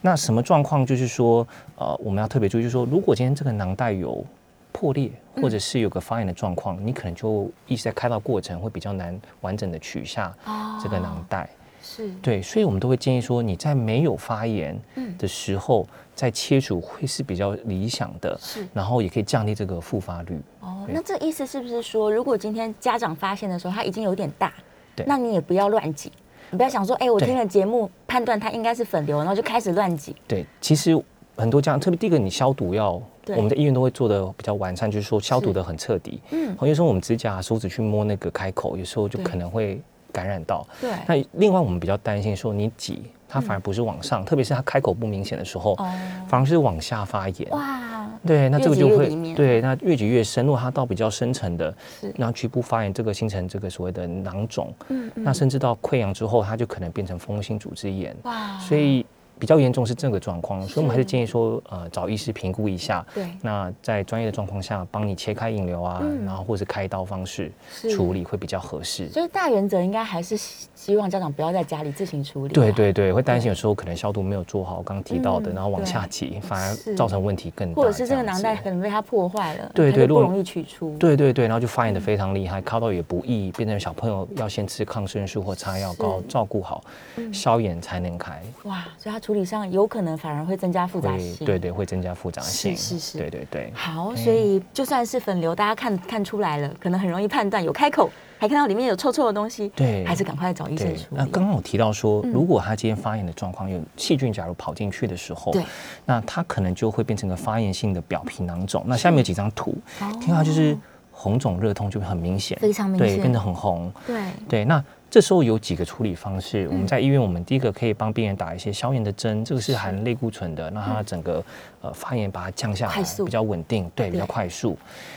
[0.00, 0.84] 那什么状况？
[0.84, 1.46] 就是说，
[1.76, 4.24] 呃，我们要特别注意，就是说，如果今天这个囊袋有
[4.72, 11.48] 破裂，嗯或者是有个发炎的状况，你可能就一直在开刀过程会比较难完整的取下哦这个囊袋。
[11.80, 18.66] 是，对，所以我们都会建议说，你在没有发炎嗯的时候，再切除会是比较理想的，是。
[18.72, 20.40] 然后也可以降低这个复发率。
[20.60, 24.52] 哦，那这意思是不是说，如果今天家长发现的时候，他已经有点大，
[24.94, 26.12] 对那你也不要乱挤，
[26.50, 30.14] 你不要想说，哎，我对听了节目判断他应该是粉瘤，然后就开始乱挤。
[30.28, 31.00] 对，其实
[31.36, 36.20] 很多家长，特别第一个，你消毒要，我们在医院都会做的比较完善，就是说消毒的很彻底。
[36.30, 39.80] 嗯，有时候我们指甲、手指去摸那个开口，有时候就可能会
[40.12, 40.66] 感染到。
[40.80, 45.90] 对，那另外我们比较担心说，你挤它反而不是往上，特别是它开口不明显的时候，哦，
[46.28, 47.48] 反而是往下发炎。
[47.48, 50.44] 哇，对，那这个就会对，那越挤越深。
[50.44, 58.14] 如果它到比较深层的是，然后局部发炎，这个形成这个所谓的囊肿，嗯嗯那甚至到溃疡之后，它就可能变成风性组织炎。
[58.24, 59.06] 哇，所以
[59.42, 63.04] 比较严重是这个状况，所以我们还是建议说，呃，找医师评估一下。
[63.12, 67.50] 对那在专业的状况下，帮你切开引流啊，嗯然后或是开刀方式
[67.90, 69.08] 处理会比较合适。
[69.08, 72.54] 所以大原则应该还是希希望家长不要在家里自行处理啊。
[72.54, 77.82] 对对对，会担心有时候可能消毒没有做好，刚刚提到的，嗯然后往下挤，反而造成问题更大。
[77.82, 80.96] 或者是这个囊袋可能被它破坏了，对对不容易取出。
[80.98, 86.84] 对对对，然后就发炎的非常厉害，靠到也不易，变成小朋友要先吃抗生素或擦药膏，照顾好，
[87.16, 88.40] 嗯消炎才能开。
[88.62, 91.34] 哇，所以它处理上有可能反而会增加复杂性。
[91.46, 92.76] 对对会增加复杂性。
[92.76, 93.72] 是是对对对。
[93.74, 101.24] 好，所以就算是粉瘤，大家看看出来了，可能很容易判断有开口，还看到里面有臭臭的东西，对还是赶快找医生处理，那。
[101.28, 105.64] 刚刚我提到说，嗯如果他今天发炎的状况有细菌，假如跑进去的时候，对，
[106.04, 108.84] 那它可能就会变成个发炎性的表皮囊肿。
[108.86, 110.76] 那下面有几张图，哦听到就是
[111.10, 113.90] 红肿热痛就会很明显，非常明对，显变得很红。
[114.06, 116.66] 对，对，那这时候有几个处理方式。
[116.68, 119.78] 我嗯们在医院，我们第一个可以帮病人打一些消炎的针，这个是是。
[119.78, 121.44] 含类固醇的，让它整个
[121.82, 124.74] 呃发炎把它降下来，比较稳定，对，比较快速。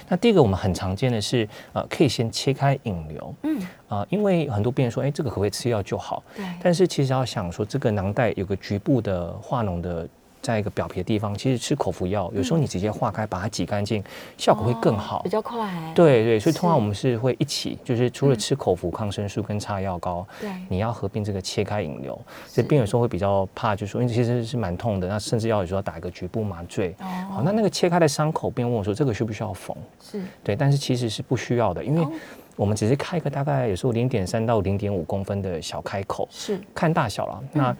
[0.09, 6.21] 那第一个我们很常见的是，呃，可以先切开引流，嗯，啊，因为很多病人说，哎，这个可不可以吃药就好？
[6.35, 10.05] 对，但是其实要想说，这个囊袋有个局部的化脓的，
[10.45, 14.03] 在一个表皮的地方，其实吃口服药，有时候你直接化开把它挤干净，
[14.37, 15.29] 效果会更哦好比。
[15.29, 15.67] 较快。
[15.95, 22.19] 对对，所以通常我们是会一起，就是除了嗯吃口服抗生素跟擦药膏，对，你要合并这个切开引流。
[22.47, 26.95] 所以病人有时候会比较怕，就说因为其实是蛮痛的，那甚至要有时候要打一个局部麻醉。
[26.99, 29.75] 好，哦那那个切开的伤口，病人问我说这个需不需要缝？
[29.99, 32.11] 是对，但是其实是不需要的，因为哦
[32.55, 37.43] 我们只是开一个大概有时候零点三到零点五公分的小开口，是，看大小了。
[37.51, 37.75] 那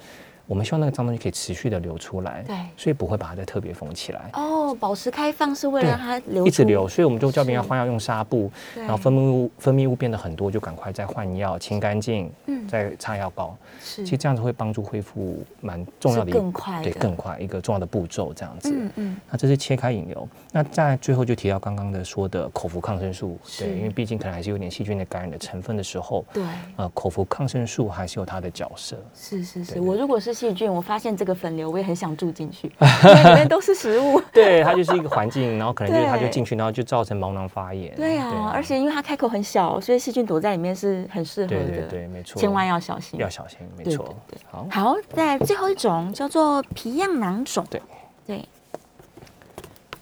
[0.48, 2.56] 我们希望那个脏东西可以持续的流出来，对。
[2.78, 4.30] 所以不会把它再特别封起来。
[4.34, 12.68] 哦，保持开放是为了对让它流出一直流，所以我们就叫病人是换药用纱布，然后分泌物分泌物变得很多，就赶快再换药清干净，嗯。
[12.68, 13.56] 再擦药膏。
[13.80, 14.04] 是。
[14.04, 18.72] 其实这样子会帮助恢复蛮重要的一是更快对更快一个重要的步骤，这样子。
[18.74, 19.18] 嗯嗯。
[19.30, 23.66] 那这是切开引流，那在最后就提到刚刚的说的口服抗生素，是。
[23.66, 26.44] 对，因为毕竟可能还是有点细菌的感染的成分的时候，对。
[26.78, 28.98] 呃，口服抗生素还是有它的角色。
[29.14, 29.82] 是是是，对。
[29.82, 32.68] 我如果是细菌，我发现这个粉瘤，我也很想住进去，
[33.06, 34.22] 因为里面都是食物。
[34.34, 37.96] 对，它就是一个环境，然后可能就是它就进去，然后就造成毛囊发炎。
[37.96, 41.56] 对啊，而且因为它开口很小，所以细菌躲在里面是很适合的。
[41.56, 43.18] 对对对，没错，千万要小心。
[43.20, 44.14] 要小心，没错。
[44.52, 47.66] 好，好，在最后一种叫做皮样囊肿。
[47.70, 47.82] 对
[48.28, 48.46] 对，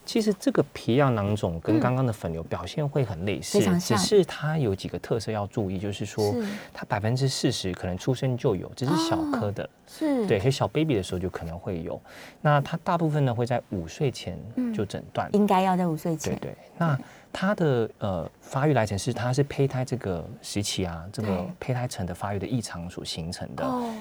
[0.06, 6.36] 其实这个皮样囊肿跟刚刚的粉瘤表现会很类似，只是它有几个特色要注意，就是说
[6.74, 12.00] 它百分之四十可能出生就有，只是小颗的，是，对，所以小 baby 的时候就可能会有。
[12.42, 14.38] 那它大部分呢会在五岁前
[14.74, 16.58] 就诊断，应该要在五岁对前，对对。
[16.78, 17.00] 那
[17.32, 23.66] 它的呃发育来程是它是胚胎这个时期啊，这个胚胎层的发育的异常所形成的。
[23.66, 23.92] 哦，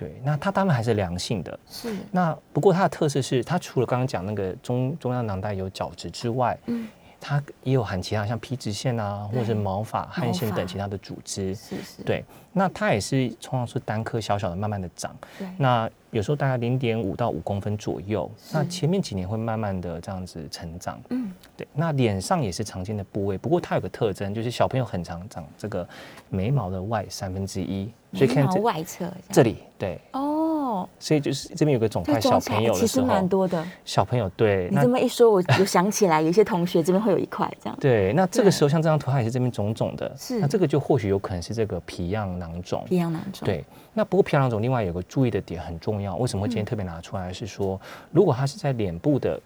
[0.00, 1.60] 对，那它当然还是良性的。
[1.68, 6.88] 是，那不过它的特色是，它除了刚刚讲那个中中央囊袋有角质之外，嗯，
[7.20, 11.54] 它也有含其他像皮脂腺啊，或者是毛发、汗腺等其他的组织。
[11.54, 15.14] 是是，对，那它也是通常是单颗小小的，慢慢的长。
[15.58, 18.28] 那有时候大概零点五到五公分左右。
[18.52, 21.00] 那前面几年会慢慢的这样子成长。
[21.10, 21.68] 嗯，对。
[21.74, 25.86] 那脸上也是常见的部位，不过它有个特征，就是小朋友很常长这个
[26.30, 30.39] 眉毛的外三分之一，所以看这外侧这里，对，哦，
[30.98, 33.64] 所以就是这边有个肿块，小朋友其实蛮多的。
[33.84, 37.78] 小朋友对，你这么一说，我我想起来，有些同学这边会有一块这样。
[37.80, 42.84] 对，那这个时候像这张图，它也是这边肿肿的，是那这个就或许有可能是这个皮样囊肿。
[42.86, 43.64] 皮样囊肿，，对，
[43.94, 47.32] 那不过皮样囊肿另外有个注意的点很重要，为什么会今天特别拿出来？
[47.32, 49.40] 是说，如果它是在脸部的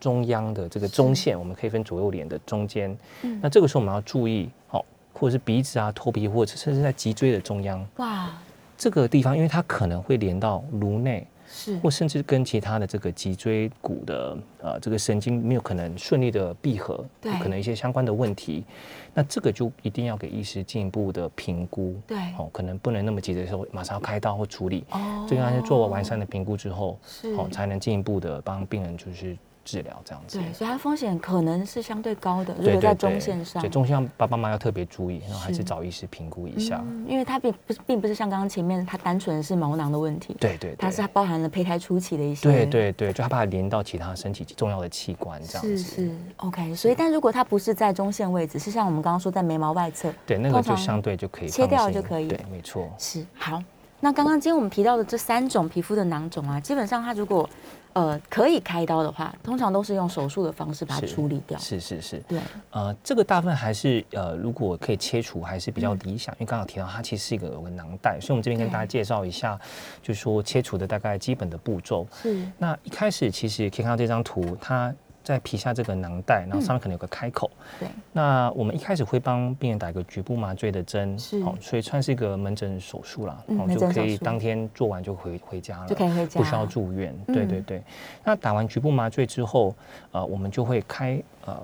[0.00, 8.30] 中央的这个中线，我们可以分左右脸的中间，嗯那这个时候我们要注意，哦，或者是鼻子啊、头皮，或者甚至在脊椎的中央哇，
[8.78, 11.76] 这个地方，因为它可能会连到颅内，是。
[11.78, 17.32] 或甚至跟其他的这个脊椎骨的呃这个神经没有可能顺利的闭合，对。
[17.40, 18.64] 可能一些相关的问题，
[19.12, 22.16] 那这个就一定要给医师进一步的评估，对。
[22.38, 25.26] 哦，可能不能那么急的时候马上要开刀或处理，哦。
[25.28, 27.34] 这个要先做完善的评估之后，是。
[27.34, 29.36] 哦，才能进一步的帮病人就是
[29.68, 30.38] 治疗这样子。
[30.38, 36.80] 对，所以它风险可能是相对高的，如果在中线上对，中线上爸爸妈妈要特别注意，然后还是是找医师评估一下。
[36.82, 45.76] 嗯因为它并不是并不是像刚刚前面它单纯是毛囊的问题，对对对，它是它包含了胚胎初期的一些，对对对，就他把它连到其他身体重要的器官这样子。
[45.76, 46.74] 是是 OK。
[46.74, 52.88] 所以但如果它不是在中线位置，是像我们刚刚说在眉毛外侧，对，那个就相对就可以切掉就可以对，没错。
[52.98, 53.62] 是好。
[54.00, 57.48] 那刚刚今天我们提到的这三种皮肤的囊肿啊，基本上它如果
[57.94, 61.58] 呃可以开刀的话，通常都是用手术的方式把它是处理掉。
[61.58, 62.38] 是是是，对，
[62.70, 69.58] 呃，这个大部分还是呃，如果可以切除，还是比较嗯理想，因为刚刚提到它其实是一个有个囊袋，所以我们这边跟大家介绍一下，
[70.00, 72.06] 就是说切除的大概基本的步骤。
[72.22, 74.94] 是那一开始其实可以看到这张图，它
[75.28, 77.50] 在皮下这个囊袋，然后上面可能有个开口。
[77.78, 87.14] 对，那我们一开始会帮病人打一个局部麻醉的针，是好，所以算是一个门诊手术啦，嗯哦就可以当天做完就回回家了，就可以回家不需要住院。
[87.26, 87.82] 对对嗯对。
[88.24, 89.74] 那打完局部麻醉之后，
[90.12, 91.62] 呃，我们就会开呃。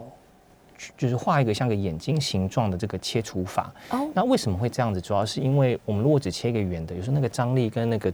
[0.98, 3.72] 就是画一个像个眼睛形状的这个切除法。
[3.90, 5.00] 哦，那为什么会这样子？
[5.00, 8.12] 主要是因为我们如果只切一个圆的，有时候那个张力跟那个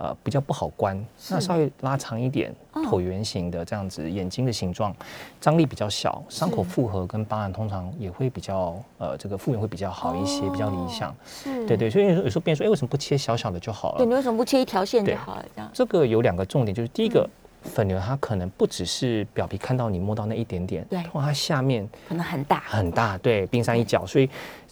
[0.00, 1.00] 呃比较不好关。
[1.28, 4.92] 那稍微拉长一点，哦椭圆形的这样子眼睛的形状，
[5.40, 11.14] 张力比较小，伤口是复合跟疤痕通常也会比较呃这个复原会比较好一些，比较理想。
[11.24, 15.44] 是，对对，所以有时候别人说，哎，为什么不切小小的就好了对，你为什么不切一条线就好了？
[15.54, 17.20] 这样这个有两个重点，就是第一个。
[17.20, 17.30] 嗯
[17.62, 24.26] 粉瘤它可能不只是表皮看到你摸到那一点点，对通常它下面可能很大，很大，对，冰山一角，所以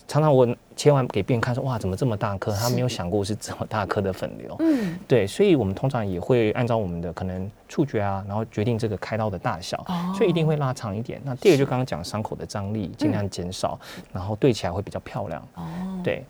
[0.08, 2.50] 常常我切完给病人看说，哇，怎么这么大颗？
[2.56, 4.56] 他没有想过是这么大颗的粉瘤。
[4.60, 11.20] 嗯，对，所以我们通常也会按照我们的可能触觉啊，然后决定这个开刀的大小，哦所以一定会拉长一点。
[11.22, 13.78] 那第二个就刚刚讲伤口的张力尽量减少，
[14.10, 15.46] 然后对起来会比较漂亮。
[15.56, 15.66] 哦，
[16.02, 16.24] 对，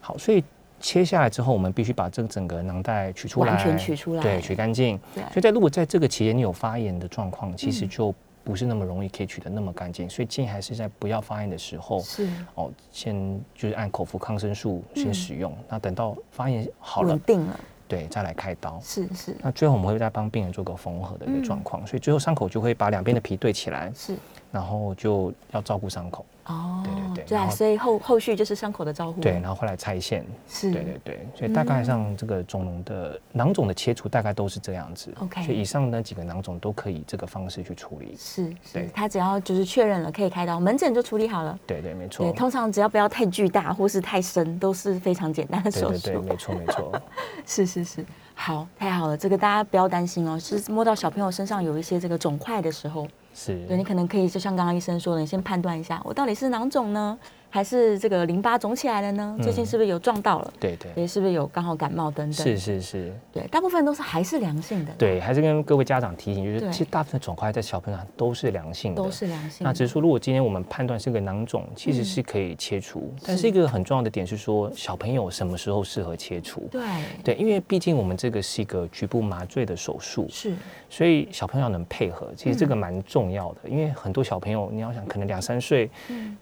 [0.00, 0.44] 好，所以
[0.78, 4.96] 切下来之后，我们必须把这个整个囊袋取出来，完全取出来对，取干净。
[5.12, 8.14] 对所以在如果在这个期间你有发炎的状况，其实嗯就
[8.44, 12.28] 不是那么容易可以取得那么干净，所以建议还是在不要发炎的时候，是。
[12.54, 15.14] 哦，先就是按口服抗生素先嗯。
[15.14, 18.78] 使用，那等到发炎好了稳，定了，对，再来开刀。
[18.82, 19.36] 是是。
[19.40, 24.14] 那最后我们会再帮病人做个缝合的一个状况，所以最后伤口就会把两边的皮对起来，是
[24.54, 35.12] 然后就要照顾伤口，哦，对对对对啊，所以后后续就是伤口的照顾，对，然后后来拆线，是，对对对，所以大概上这个肿瘤的囊肿的切除大概都是这样子。
[35.18, 38.74] OK 所以以上那几个囊肿都可以这个方式去处理，是是。
[38.74, 41.58] 对，他只要就是确认了可以开刀，门诊就处理好了。
[41.66, 42.24] 对对，没错。
[42.24, 45.98] 对，，通常只要不要太巨大或是太深，都是非常简单的手术。
[45.98, 47.02] 对对对，没错 没错，
[47.44, 50.38] 是是是，好，太好了，这个大家不要担心哦。
[50.38, 57.18] 是摸到小朋友身上有一些这个肿块的时候，是，对你可能可以就像刚刚医生说的，你先判断一下，我到底是囊肿呢，
[57.54, 59.38] 还是这个淋巴肿起来了呢？
[59.40, 60.52] 最近是不是有撞到了？
[60.58, 62.32] 对对，也是不是有刚好感冒等等？
[62.32, 64.92] 是是是，对，大部分都是还是良性的。
[64.98, 69.70] 对，还是跟各位家长提醒，就是其实大部分肿块在小朋友上都是良性的，都是良性的。
[69.70, 73.14] 那只是说，如果今天我们判断是个囊肿，其实是可以切除。
[73.24, 76.68] 但是一个很重要的点是说，小朋友什么时候适合切除？
[76.72, 76.82] 对
[77.22, 80.52] 对，因为毕竟我们这个是一个局部麻醉的手术，是
[80.90, 83.68] 所以小朋友能配合，其实这个蛮重要的。
[83.68, 85.88] 因为很多小朋友，你要想，可能两三岁，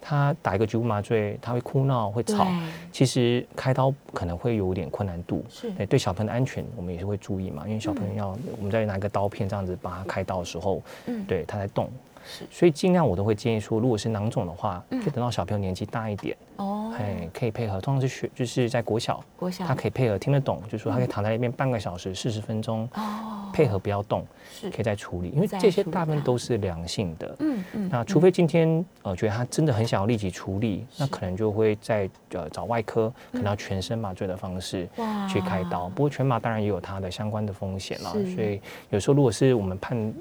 [0.00, 2.46] 他打一个局部麻醉，他会哭闹、会吵，
[2.92, 5.44] 其实开刀可能会有点困难度。
[5.48, 5.70] 是。
[5.72, 7.64] 对，对小朋友的安全，我们也是会注意嘛。
[7.66, 11.24] 因为小朋友要我们在拿一个刀片这样子帮他开刀的时候，嗯。
[11.26, 11.90] 对他在动。
[12.24, 12.46] 是。
[12.50, 19.66] 所以尽量我都会建议说，如果是囊肿的话，可以等到小朋友年纪大一点，哦，哎，可以配合，通常是学就是在国小，国小。
[19.66, 24.70] 他可以配合听得懂，就是说他可以躺在那边半个小时、四十分钟，哦配合不要动，是。
[24.70, 27.36] 可以再处理，因为这些大部分都是良性的。
[27.40, 34.88] 嗯嗯那除非今天呃觉得他真的很想要立即处理，那可能就会在呃找外科，可能要全身麻醉的方式
[35.28, 35.88] 去开刀。
[35.90, 40.12] 不过全麻当然也有它的相关的风险啦，所以有时候如果是我们判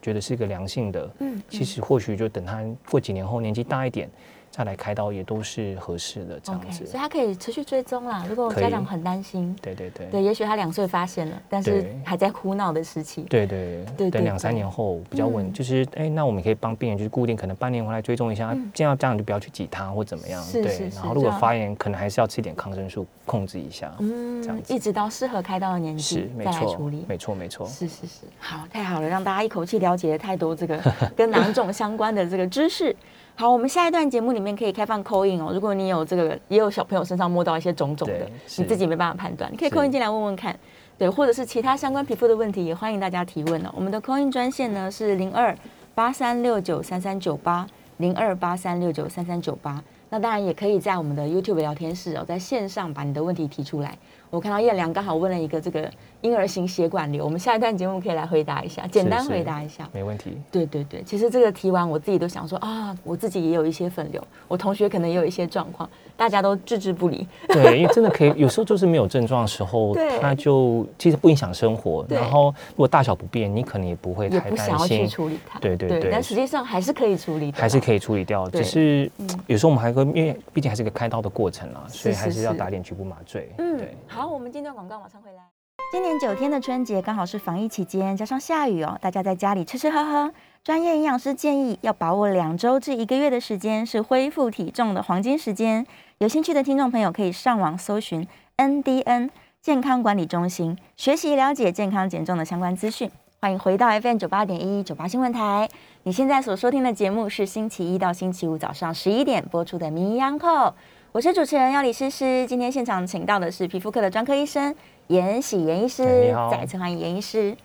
[0.00, 1.42] 觉得是一个良性的，嗯。
[1.48, 4.08] 其实或许就等他过几年后年纪大一点
[4.50, 6.84] 再来开刀，也都是合适的这样子。
[6.84, 8.26] 所以他可以持续追踪啦。
[8.28, 13.22] 如果家长很担心，对对对对，也许他两岁发现了，但是对还在哭闹的时期。
[13.22, 20.44] 对对对对等两三年后比较稳，嗯就是哎，那我们可以帮病人就是固定可能半年回来追踪一下，尽量这样就不要去挤他或怎么样。
[20.52, 23.92] 对是是，是然后如果发炎，可能还是要吃一点抗生素控制一下。
[24.00, 27.04] 嗯这样子一直到适合开刀的年是纪再来处理，。
[27.08, 27.66] 没错没错。
[27.66, 30.80] 是是是，好，太好了，让大家一口气了解了太多这个
[31.14, 32.94] 跟囊肿相关的这个知识。
[33.34, 35.50] 好，我们下一段节目里面可以开放扣印哦。
[35.52, 38.28] 如果你有这个，也有小朋友身上摸到一些肿肿的
[38.58, 40.54] 你自己没办法判断，你可以是扣印进来问问看。
[40.98, 43.70] 对，或者是其他相关皮肤的问题，也欢迎大家提问哦。
[43.74, 45.56] 我们的扣印专线呢是零二
[45.94, 47.66] 八三六九三三九八
[47.96, 49.82] 零二八三六九三三九八。
[50.10, 53.96] 那当然也可以在我们的 YouTube 聊天室哦，在线上把你的问题提出来。
[54.30, 59.88] 我看到燕良刚好问了一个这个婴儿型血管瘤，我们下一段节目可以来回答一下，简单回答一下。
[59.92, 60.36] 没问题。
[60.52, 67.26] 对对对，其实这个提完，我自己都想说啊，我自己也有一些粉瘤，我同学可能也有一些状况，大家都置之不理。
[67.48, 72.04] 对，因为真的可以，有时候就是没有症状的时候 对，它就其实不影响生活。
[72.04, 75.08] 对然后如果大小不变，你可能也不会也太担不想要去心。
[75.08, 75.58] 处理它。
[75.58, 83.50] 对对对但实际上还是可以处理的，还是可以处理掉，只是嗯有时候我们还会，因为毕竟还是个开刀的过程啦，所以还是要打点局部麻醉。
[83.58, 85.42] 嗯对，，好，我们进段广告，马上回来。
[85.90, 90.30] 今年九天的春节刚好是防疫期间，加上下雨哦，大家在家里吃吃喝喝。
[90.62, 95.86] 专业营养师建议要把握两周至一个月的时间，是恢复体重的黄金时间。
[96.18, 99.30] 有兴趣的听众朋友可以上网搜寻 NDN
[99.62, 103.10] 健康管理中心，学习了解健康减重的相关资讯。
[103.40, 105.66] 欢迎回到 FM 九八点一九八新闻台。
[106.02, 110.68] 你现在所收听的节目是星期一到星期五早上十一点播出的《名医央叩》，
[111.12, 112.46] 我是主持人要李诗诗。
[112.46, 114.72] 今天现场请到的是皮肤科的专科医生
[115.08, 117.56] 严喜严医哎师你，好再次欢迎严医师。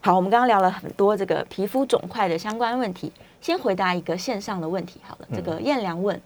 [0.00, 5.28] 好，我们刚刚聊了很多这个皮肤肿块的相关问题，先回答一个线上的问题好了。
[5.34, 6.18] 这个燕良问，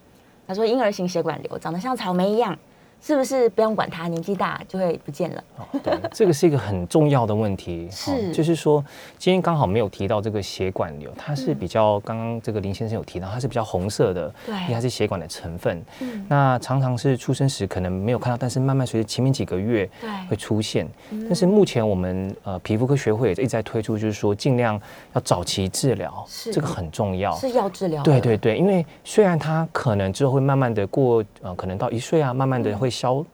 [0.46, 2.56] 他说婴儿型血管瘤长得像草莓一样，
[3.02, 5.44] 是不是不用管它，年纪大就会不见了？
[5.58, 7.88] 哦对， 这个是一个很重要的问题。
[7.90, 8.84] 是哦就是说
[9.18, 15.82] 今天刚好没有提到这个血管瘤，它是比较刚刚这个林先生有提到，它是比较红色的，对因为它是血管的成分。
[16.00, 20.86] 嗯那常常是出生时可能没有看到，但是慢慢随着前面几个月对会出现。
[21.10, 24.80] 但是目前我们呃皮肤科学会也一直在推出，就是说尽量
[25.14, 27.34] 要早期治疗是，这个很重要。
[27.36, 28.02] 是要治疗？
[28.02, 33.24] 对对对，因为虽然它可能之后会慢慢的过，呃，可能到一岁啊，慢慢的会消，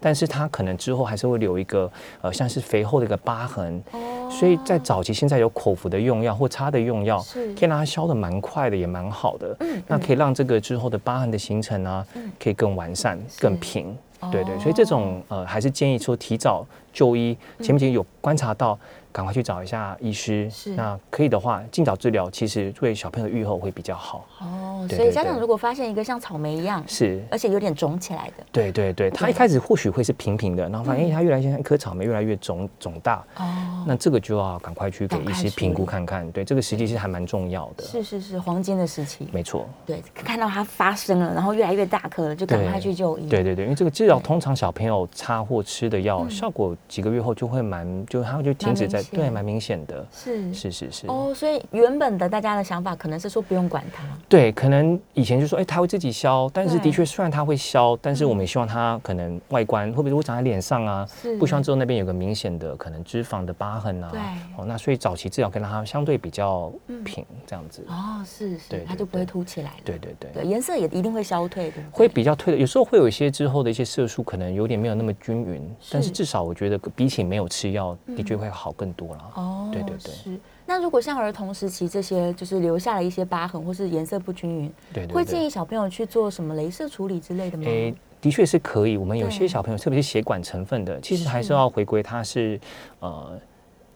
[0.00, 1.90] 但是它可能之后还是会留一个
[2.20, 3.82] 呃，像是肥厚的一个疤痕。
[3.92, 4.28] 哦。
[4.30, 7.54] 所以在早期现在有口服的用药或擦的用药，是。
[7.54, 9.56] 可以让它消的蛮快的，也蛮好的。
[9.60, 12.04] 嗯那可以让这个之后的疤痕的形成啊，
[12.42, 13.96] 可以更完善、更平。
[14.32, 18.78] 对对，所以这种呃，还是建议说提早就医，前面已经有观察到，
[19.14, 20.74] 赶快去找一下医师是。
[20.74, 24.26] 那可以的话，尽早治疗，其实对小朋友的愈后会比较好。
[24.40, 33.24] 哦，所以家长如果发现一个像草莓一样，是，而且有点肿起来的，对对对，它一开始或许会是平平的，然后发现哎它越来越像一颗草莓，越来越肿肿大。
[33.36, 36.28] 哦，那这个就要赶快去给医师评估看看。
[36.32, 37.84] 对，这个时机是还蛮重要的。
[37.84, 39.68] 是是是黄金的时期，没错。
[39.86, 43.28] 对，看到它发生了，然后越来越大颗了，就赶快去就医。
[43.28, 50.06] 对对对，因为这个治疗通常小朋友擦或吃的药、效果几个月后就会蛮，就它就停止在，对，蛮明显的。
[50.12, 61.06] 是是是是，哦，所以原本的大家的想法可能是说不用管它，对，可能以前就说，哎、它会自己消，但是的确，虽然它会消，但是我们也希望它可能外观，会不会会长在脸上啊？
[61.06, 64.10] 是不希望之后那边有个明显的可能脂肪的疤痕啊。
[64.10, 64.20] 对
[64.56, 66.72] 哦，那所以早期治疗可以让它相对比较
[67.04, 67.84] 平，这样子。
[67.88, 69.76] 哦，是是，对对它就不会凸起来了。
[69.84, 70.30] 对对对。
[70.32, 71.76] 对，颜色也一定会消退的。
[71.92, 79.32] 会比较退的，有时候会有一些之后的一些色素可能有点没有那么均匀，但是至少我觉得比起没有吃药，的确会好更多了。
[79.34, 80.38] 哦，对对对是。
[80.66, 85.14] 那如果像儿童时期这些就是留下了一些疤痕或是颜色不均匀，对对对。
[85.14, 87.64] 会建议小朋友去做什么镭射处理之类的吗？
[87.66, 88.96] 诶，的确是可以。
[88.96, 92.60] 我们有些小朋友，特别是血管成分的，其实还是要回归它是
[93.00, 93.38] 呃。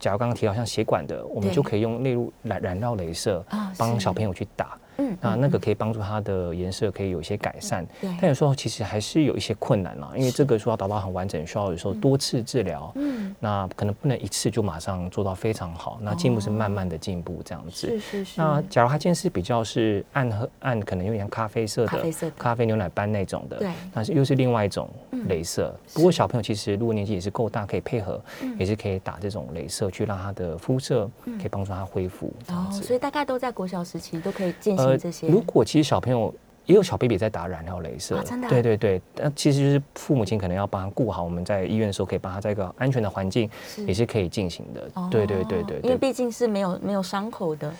[0.01, 3.45] 假如刚刚提到像血管的，我们就可以用内入染染料镭射
[3.77, 7.87] 帮小朋友去打，嗯那那个可以帮助它的颜色可以有一些改善。
[8.01, 8.11] 对。
[8.21, 12.93] 但有时候其实还是有一些困难啦，因为这个说要达到很完整，需要有时候多次治疗。
[12.97, 17.89] 嗯，那可能不能一次就马上做到非常好，那进步是慢慢的进步这样子。
[17.89, 18.41] 是是是。
[18.41, 23.69] 那假如他今天是比较是暗喝暗，可能有点咖啡色的咖啡色咖啡牛奶斑那种的，对。
[23.69, 24.89] 嗯那是又是另外一种
[25.29, 25.75] 镭射。
[25.95, 28.57] 不过小朋友其实如果年纪也是够大，可以配合，嗯。
[28.59, 35.29] 也是可以打这种镭射去让他的肤色可以帮助他恢复哦，所以大概都在国小时期都可以进呃行这些。
[35.29, 36.33] 如果其实小朋友。
[36.69, 43.49] 也有小 baby 在打染料镭射，啊真的啊对对对，那其实就是父母亲可能要帮他顾好，我们在医院的时候可以帮他在一个安全的环境，
[43.87, 44.87] 也是可以进行的。
[44.93, 47.73] 哦对对对对对，因为毕竟是没有没有伤口的，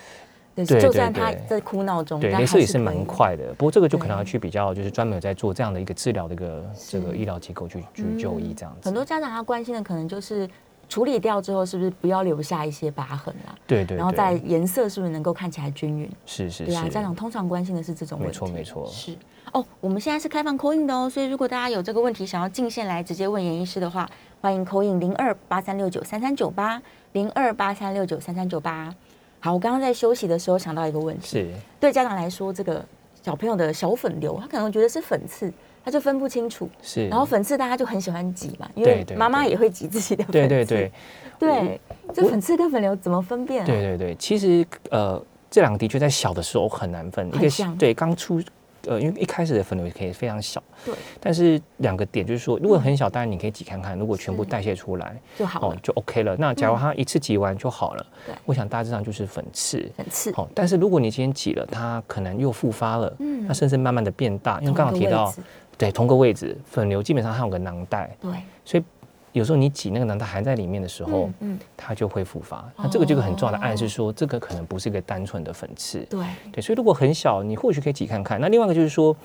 [0.65, 3.05] 就算他在哭闹中，对，镭射也是蛮。
[3.05, 8.87] 快的，不过这个就可能要去比较，就是专门有在做这样的一个治疗的一个这个医疗机构去去就医这样子。
[8.87, 10.49] 很多家长他关心的可能就是
[10.89, 13.55] 处理掉之后，是不是不要留下一些疤痕啦？
[13.67, 16.09] 对对，然后对再颜色是不是能够看起来均匀？
[16.25, 18.39] 是是对啊，家长通常关心的是这种问没题。
[18.39, 19.15] 错没错是
[19.53, 24.09] 哦，我们现在是开放 call in 的哦，所以如果大家有这个问题想要进线来直接问严医师的话，
[24.41, 26.81] 欢迎 call in 零二八三六九三三九八
[27.13, 28.93] 零二八三六九三三九八。
[29.39, 32.83] 好，我刚刚在休息的时候想到一个问题，是对家长来说，这个
[33.23, 35.51] 小朋友的小粉瘤，他可能觉得是粉刺，
[35.83, 36.69] 他就分不清楚。
[36.81, 40.47] 是，然后粉刺大家就很喜欢挤嘛，因为妈妈也会挤自己的粉刺。
[40.47, 40.91] 对对对
[41.39, 41.81] 对，
[42.13, 43.65] 这粉刺跟粉瘤怎么分辨啊？
[43.65, 48.41] 对对对，其实呃，这两个的确在小的时候很难分，一个对刚出。
[48.87, 56.33] 呃，因为一开始的粉瘤可以非常小，对，但是两个点就是说，如果很小，当然你可以挤看看，如果全部代谢出来，就好就 OK 了。
[56.37, 59.91] 那假如它一次挤完就好了，对我想大致上就是粉刺。
[59.97, 60.33] 粉刺。
[60.33, 65.35] 好、但是如果你今天挤了，它可能又复发了，嗯那甚至慢慢的变大，因为刚刚好提到
[65.79, 68.31] 对同个位置，粉瘤基本上它有个囊袋，对，
[68.63, 68.83] 所以
[69.31, 72.63] 有时候你挤那个囊袋还在里面的时候，嗯嗯，它就会复发。
[72.77, 75.99] 那这个就是很重要的暗哦示说，这个可能不是一个单纯的粉刺。
[76.09, 78.39] 对，对，所以如果很小，你或许可以挤看看。
[78.39, 79.15] 那另外一个就是说。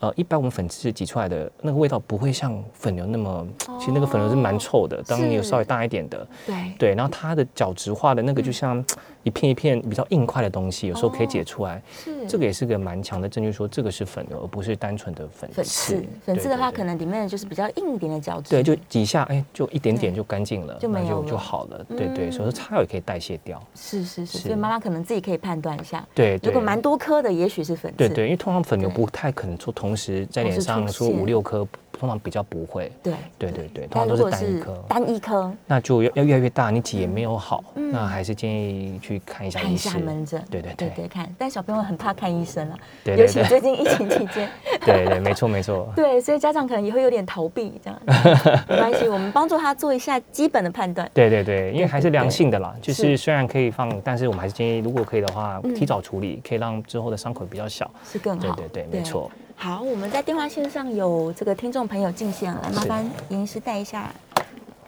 [0.00, 3.46] 呃，一般我们粉刺挤出来的那个味道不会像粉瘤那么，
[3.78, 5.02] 其实那个粉瘤是蛮臭的。
[5.02, 8.82] 当你有稍微大一点的，对，对，然后它的角质化的那个就像
[9.22, 11.82] 一片一片比较硬块的东西，有时候可以解出来。
[11.92, 16.04] 是这个也是个蛮强的证据，说这个是粉瘤，而不是单纯的粉粉刺刺。
[16.24, 18.50] 粉刺的话，可能里面就是比较硬一点的角质。
[18.50, 21.84] 对，就几下，哎，就一点点就干净了，那就就没有了就好了。
[21.88, 23.62] 对对，所以说嗯擦药也可以代谢掉。
[23.74, 26.06] 是是是，是所以妈妈可能自己可以判断一下。
[26.14, 27.98] 对，对如果蛮多颗的，也许是粉刺。
[27.98, 31.66] 对对，因为通常粉瘤不太可能说同时在脸上说五六颗，
[32.00, 32.90] 通常比较不会。
[33.02, 39.90] 对对对对，通常都是单一颗，单一颗，那就要要越来越大，你挤也没有好，嗯那还是建议去看一下看一医师。
[39.90, 40.42] 下门诊。
[40.50, 41.28] 对对对对对，看。
[41.36, 44.48] 但小朋友很怕看医生啊，对对对尤其最近疫情期间。
[44.86, 45.92] 对对，没错没错。
[45.94, 48.00] 对，所以家长可能也会有点逃避，这样
[48.66, 51.10] 没关系，我们帮助他做一下基本的判断。
[51.12, 57.90] 对对对，因为还是良性的啦，就是是虽然可以放，但是我们还是建议，如果可以的话，嗯提早处理，可以让之后的伤口比较小。
[58.04, 58.54] 是更好。
[58.56, 59.30] 对对对，没错。
[59.62, 64.10] 好，我们在电话线上有这个听众朋友进线了，来麻是烦严医师戴一下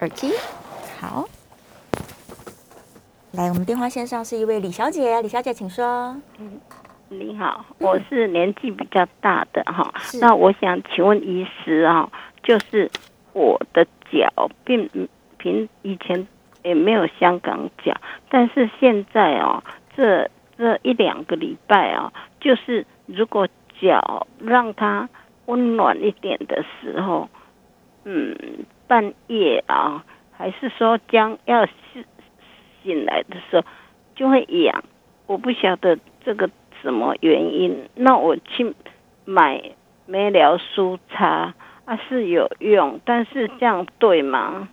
[0.01, 0.33] 耳机。
[0.99, 1.29] 好，
[3.33, 6.17] 来，我们电话线上是一位李小姐，李小姐请说。
[7.11, 12.11] 你好，我是年纪比较大的哈是，那我想请问医师啊，
[12.43, 12.91] 就是
[13.35, 14.89] 我的脚并
[15.37, 16.27] 平以前
[16.63, 17.95] 也没有香港脚，
[18.31, 19.63] 但是现在哦，
[19.95, 22.11] 这这一两个礼拜啊，
[22.41, 23.47] 就是如果
[23.83, 25.09] 脚让它
[25.47, 27.29] 温暖一点的时候，
[28.05, 28.37] 嗯，
[28.87, 32.05] 半夜啊，还是说将要醒
[32.83, 33.67] 醒来的时候
[34.15, 34.85] 就会痒，
[35.27, 36.49] 我不晓得这个
[36.81, 37.89] 什么原因。
[37.97, 38.73] 那我去
[39.25, 39.73] 买
[40.07, 41.53] 梅疗舒擦
[41.85, 44.69] 啊是有用，但是这样对吗？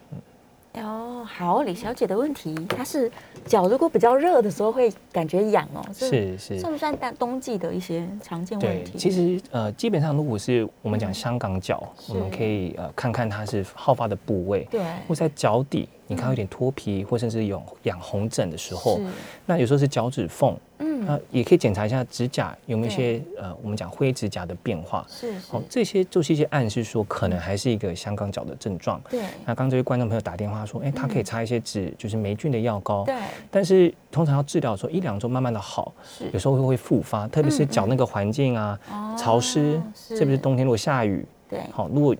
[0.82, 3.12] 哦，好，李小姐的问题，她是
[3.46, 6.60] 脚如果比较热的时候会感觉痒哦，是是。
[6.60, 8.98] 算不算大冬季的一些常见问，题？
[8.98, 19.00] 其实呃，基本上如果是我们讲香港脚，是我们可以呃看看它是好发的部位，对，或在脚底，你看到有点脱皮，或甚至有痒红疹的时候，
[19.46, 25.06] 那有时候是脚趾缝，嗯，那也可以检查一下指甲有没有一些呃我们讲灰指甲的变化。
[25.08, 29.00] 是是好，，这些就是一些暗示说，可能还是一个香港脚的症状。
[29.08, 33.16] 对那刚这位观众朋友打电话说，哎、他可以擦一些止就是霉菌的药膏，对，
[33.52, 42.16] 但是通常要治疗的时候一两周慢慢的好，是有时候会会复发，特别是脚那个环境啊，哦潮湿，是特别是冬天如果下雨，对，好，如果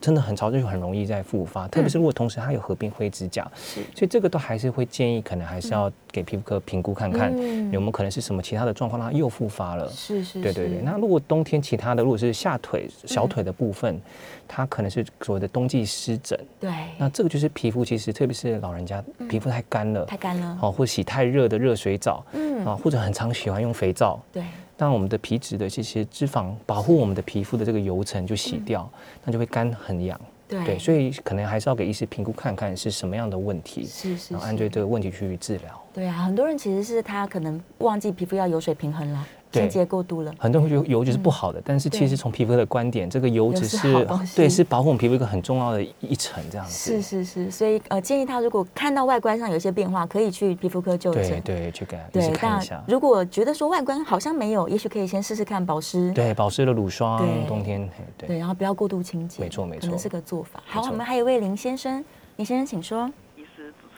[0.00, 3.80] 真的很潮，就很容易再复发，特别是如果同时它有合并灰指甲，是。
[3.94, 7.72] 所以这个都还是会建议，可能还是要给皮肤科评估看看，嗯。
[7.72, 9.88] 有没有可能是什么其他的状况让它又复发了。
[9.90, 14.00] 是是，对对对，是那如果冬天其他的，如果是下腿、小腿的部分，
[14.48, 22.50] 它可能是所谓的冬季湿疹，对，那这个就是皮肤其实特别是老人家皮肤太干了，太干了，哦，或洗太热的热水澡，嗯。
[22.60, 24.44] 啊，或者很常喜欢用肥皂，对，
[24.86, 28.90] 让我们的皮脂的这些脂肪保护我们的皮肤的这个油层就洗掉，
[29.24, 30.18] 那就会干很痒。
[30.24, 35.80] 嗯对对，所以可能还是要给医师评估看看是什么样的问题，是是然后按照，这个问题去治疗。
[35.94, 46.72] 对啊，很多人其实是他可能忘记皮肤要油水平衡了，对清洁过度了，很多人会觉得油脂是不好的，但是其对实从皮肤的观点，这个油脂是对是保护我们皮肤一个很重要的一层，这样子。
[46.72, 51.60] 是是是，所以呃建议他如果看到外观上有一些变化，可以去皮肤科就诊对。
[51.60, 52.82] 对，去给医师对，一下。
[52.86, 56.12] 如果觉得说外观好像没有，也许可以先试试看保湿。
[56.12, 60.62] 对，保湿的乳霜，冬天嘿对对，然后不要过度清洁，没错没错可能是个做法。
[60.66, 62.04] 好，我们还有一位林先生，
[62.36, 63.10] 林先生请说。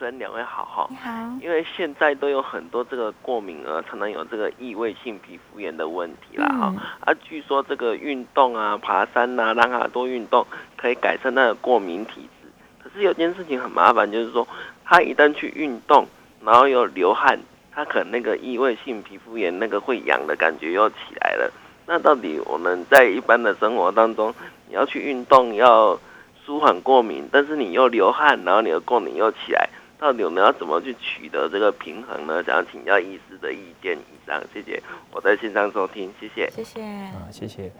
[0.02, 0.96] 医师、主持人两位好哈你。
[0.96, 10.44] 好，因为现在都有很多这个过敏儿，常常有这个异位性皮肤炎的问题啦哈、嗯啊，据说这个运动啊、爬山呐、让他多运动，
[10.76, 12.48] 可以改善他的过敏体质。
[12.82, 14.46] 可是有件事情很麻烦，就是说
[14.84, 16.06] 他一旦去运动，
[16.44, 17.38] 然后又流汗，
[17.72, 21.52] 他可能那个异位性皮肤炎那个会痒的感觉又起来了。
[21.86, 24.34] 那到底我们在一般的生活当中，
[24.68, 25.98] 你要去运动，要
[26.44, 29.68] 舒缓过敏，但是你又流汗，然后你的过敏又起来，
[30.02, 32.42] 到底我们要怎么去取得这个平衡呢？
[32.42, 33.96] 想要请教医师的意见。
[33.96, 34.82] 以上，谢谢。
[35.12, 36.50] 我在线上收听，谢谢。
[36.50, 36.82] 谢谢。
[36.82, 37.70] 啊，谢谢。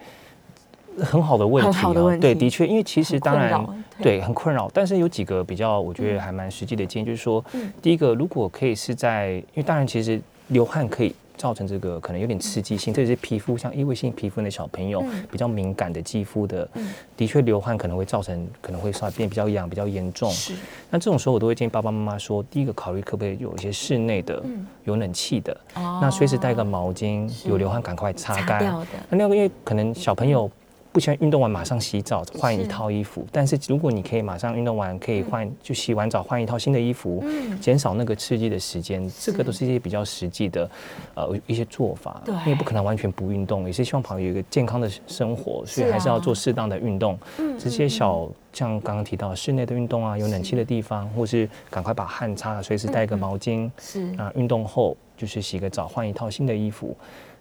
[0.99, 3.61] 很好的问题、哦，很好的问题对，的确，因为其实当然
[4.01, 11.13] 对很困扰，但是有几个比较，我觉得还蛮实际的建议，就是说，嗯第一个，如果可以是在，因为当然其实流汗可以
[11.43, 15.25] 造成这个可能有点刺激性，特别是皮肤像异位性皮肤的小朋友、嗯。
[15.29, 16.89] 比较敏感的肌肤的，嗯。
[17.17, 20.31] 的确流汗可能会造成可能会稍微变比较痒、比较严重。
[20.31, 20.53] 是，
[20.89, 24.65] 那这种时候，我都会建议爸爸妈妈说，第一个考虑可不可以有一些室内的、嗯。
[24.85, 25.99] 有冷气的，哦。
[26.01, 28.63] 那随时带个毛巾，有流汗赶快擦擦干。
[29.09, 30.49] 那另外一个，因为可能小朋友
[30.93, 37.59] 不喜欢运动完马上洗澡换一套衣服，但是如果你可以马上运动完可以换，就洗完澡换一套新的衣服，嗯。
[37.59, 39.63] 减少那个刺激的时间，这个都是。
[39.63, 40.69] 一些比较实际的
[41.15, 42.21] 呃一些做法。
[42.25, 42.35] 对。
[42.39, 47.17] 因为不可能完全不运动，也是希望朋友有一个健康的生活，所以还是要做适当的运动。
[47.39, 53.71] 嗯这些小像刚刚提到室内的运动啊，有冷气的地方，或是赶快把汗擦了，随时带个毛巾。
[53.79, 54.13] 是。
[54.17, 56.93] 啊，运动后就是洗个澡，换一套新的衣服，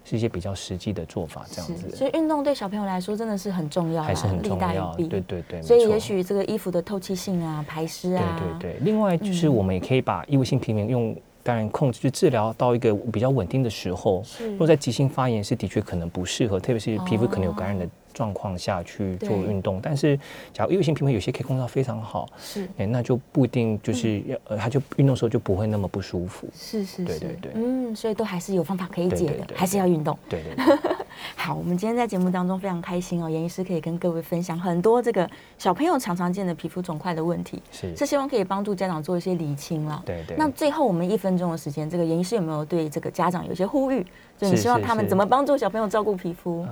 [0.04, 4.94] 是一些比较实际的做法，这样，子所以运动对小朋友来说真的是很重要啦，还是很重要。
[4.96, 8.80] 对对对，所以也许这个衣服的透气性啊、排湿啊，对对对。
[8.84, 11.16] 另外就是嗯我们也可以把异位性皮炎用。
[11.44, 19.80] 当然，控制去治疗到一个比较稳定的时候，是如果在急性发炎是的确可能不适合，特别是皮肤可能有感染的状况下去做对运动。
[19.82, 20.18] 但是，
[20.52, 26.46] 假如异位性皮肤有些可以控制到非常好，是哎，那就不一定就是嗯要，呃，他就运动的时候就不会那么不舒服。
[26.54, 30.16] 是是是，对对对嗯，所以都还是有方法可以解的，对对对还是要运动。
[30.28, 30.96] 对对对，
[31.36, 40.02] 好，我们今天在节目当中非常开心哦，严医师可以跟各位分享很多这个小朋友常常见的皮肤肿块的问题，是，是希望可以帮助家长做一些理清了。
[40.04, 40.36] 对对。
[40.36, 44.04] 那最后我们一分钟的时间，这个严医师有没有对这个家长有一些呼吁？
[44.38, 46.66] 就你是希望他们怎么帮助小朋友照顾皮肤？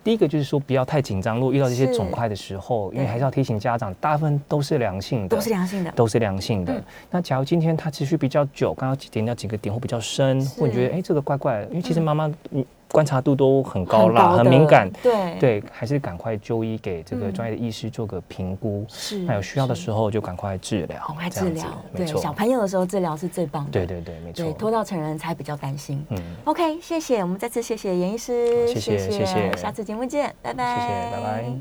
[0.00, 6.72] 呃，第一个就是说不要太紧张，如果遇到这些肿块的时候，因为还是要提醒家长，大部分都是良性的，都是良性的，都是良性的。
[6.72, 6.84] 嗯。
[7.10, 10.60] 那假如今天它持续比较久，刚刚点掉几个点或比较深，是。
[10.60, 12.02] 或你觉得哎这个怪怪的，因为其实嗯。
[12.02, 14.90] 妈妈嗯观察度都很高啦，的很敏感。
[15.02, 21.64] 对对，还是赶快就医给这个嗯专业的医师做个评估，是那有需要的时候候就赶快治疗，赶快治疗。
[21.94, 23.70] 对，小朋友的时候治疗是最棒的。
[23.70, 26.04] 对对对，没错对，，拖到成人才比较担心。
[26.10, 31.60] 嗯，OK，谢谢，我们再次谢谢严医师，好谢谢谢谢下次节目见，拜拜，谢谢，拜拜。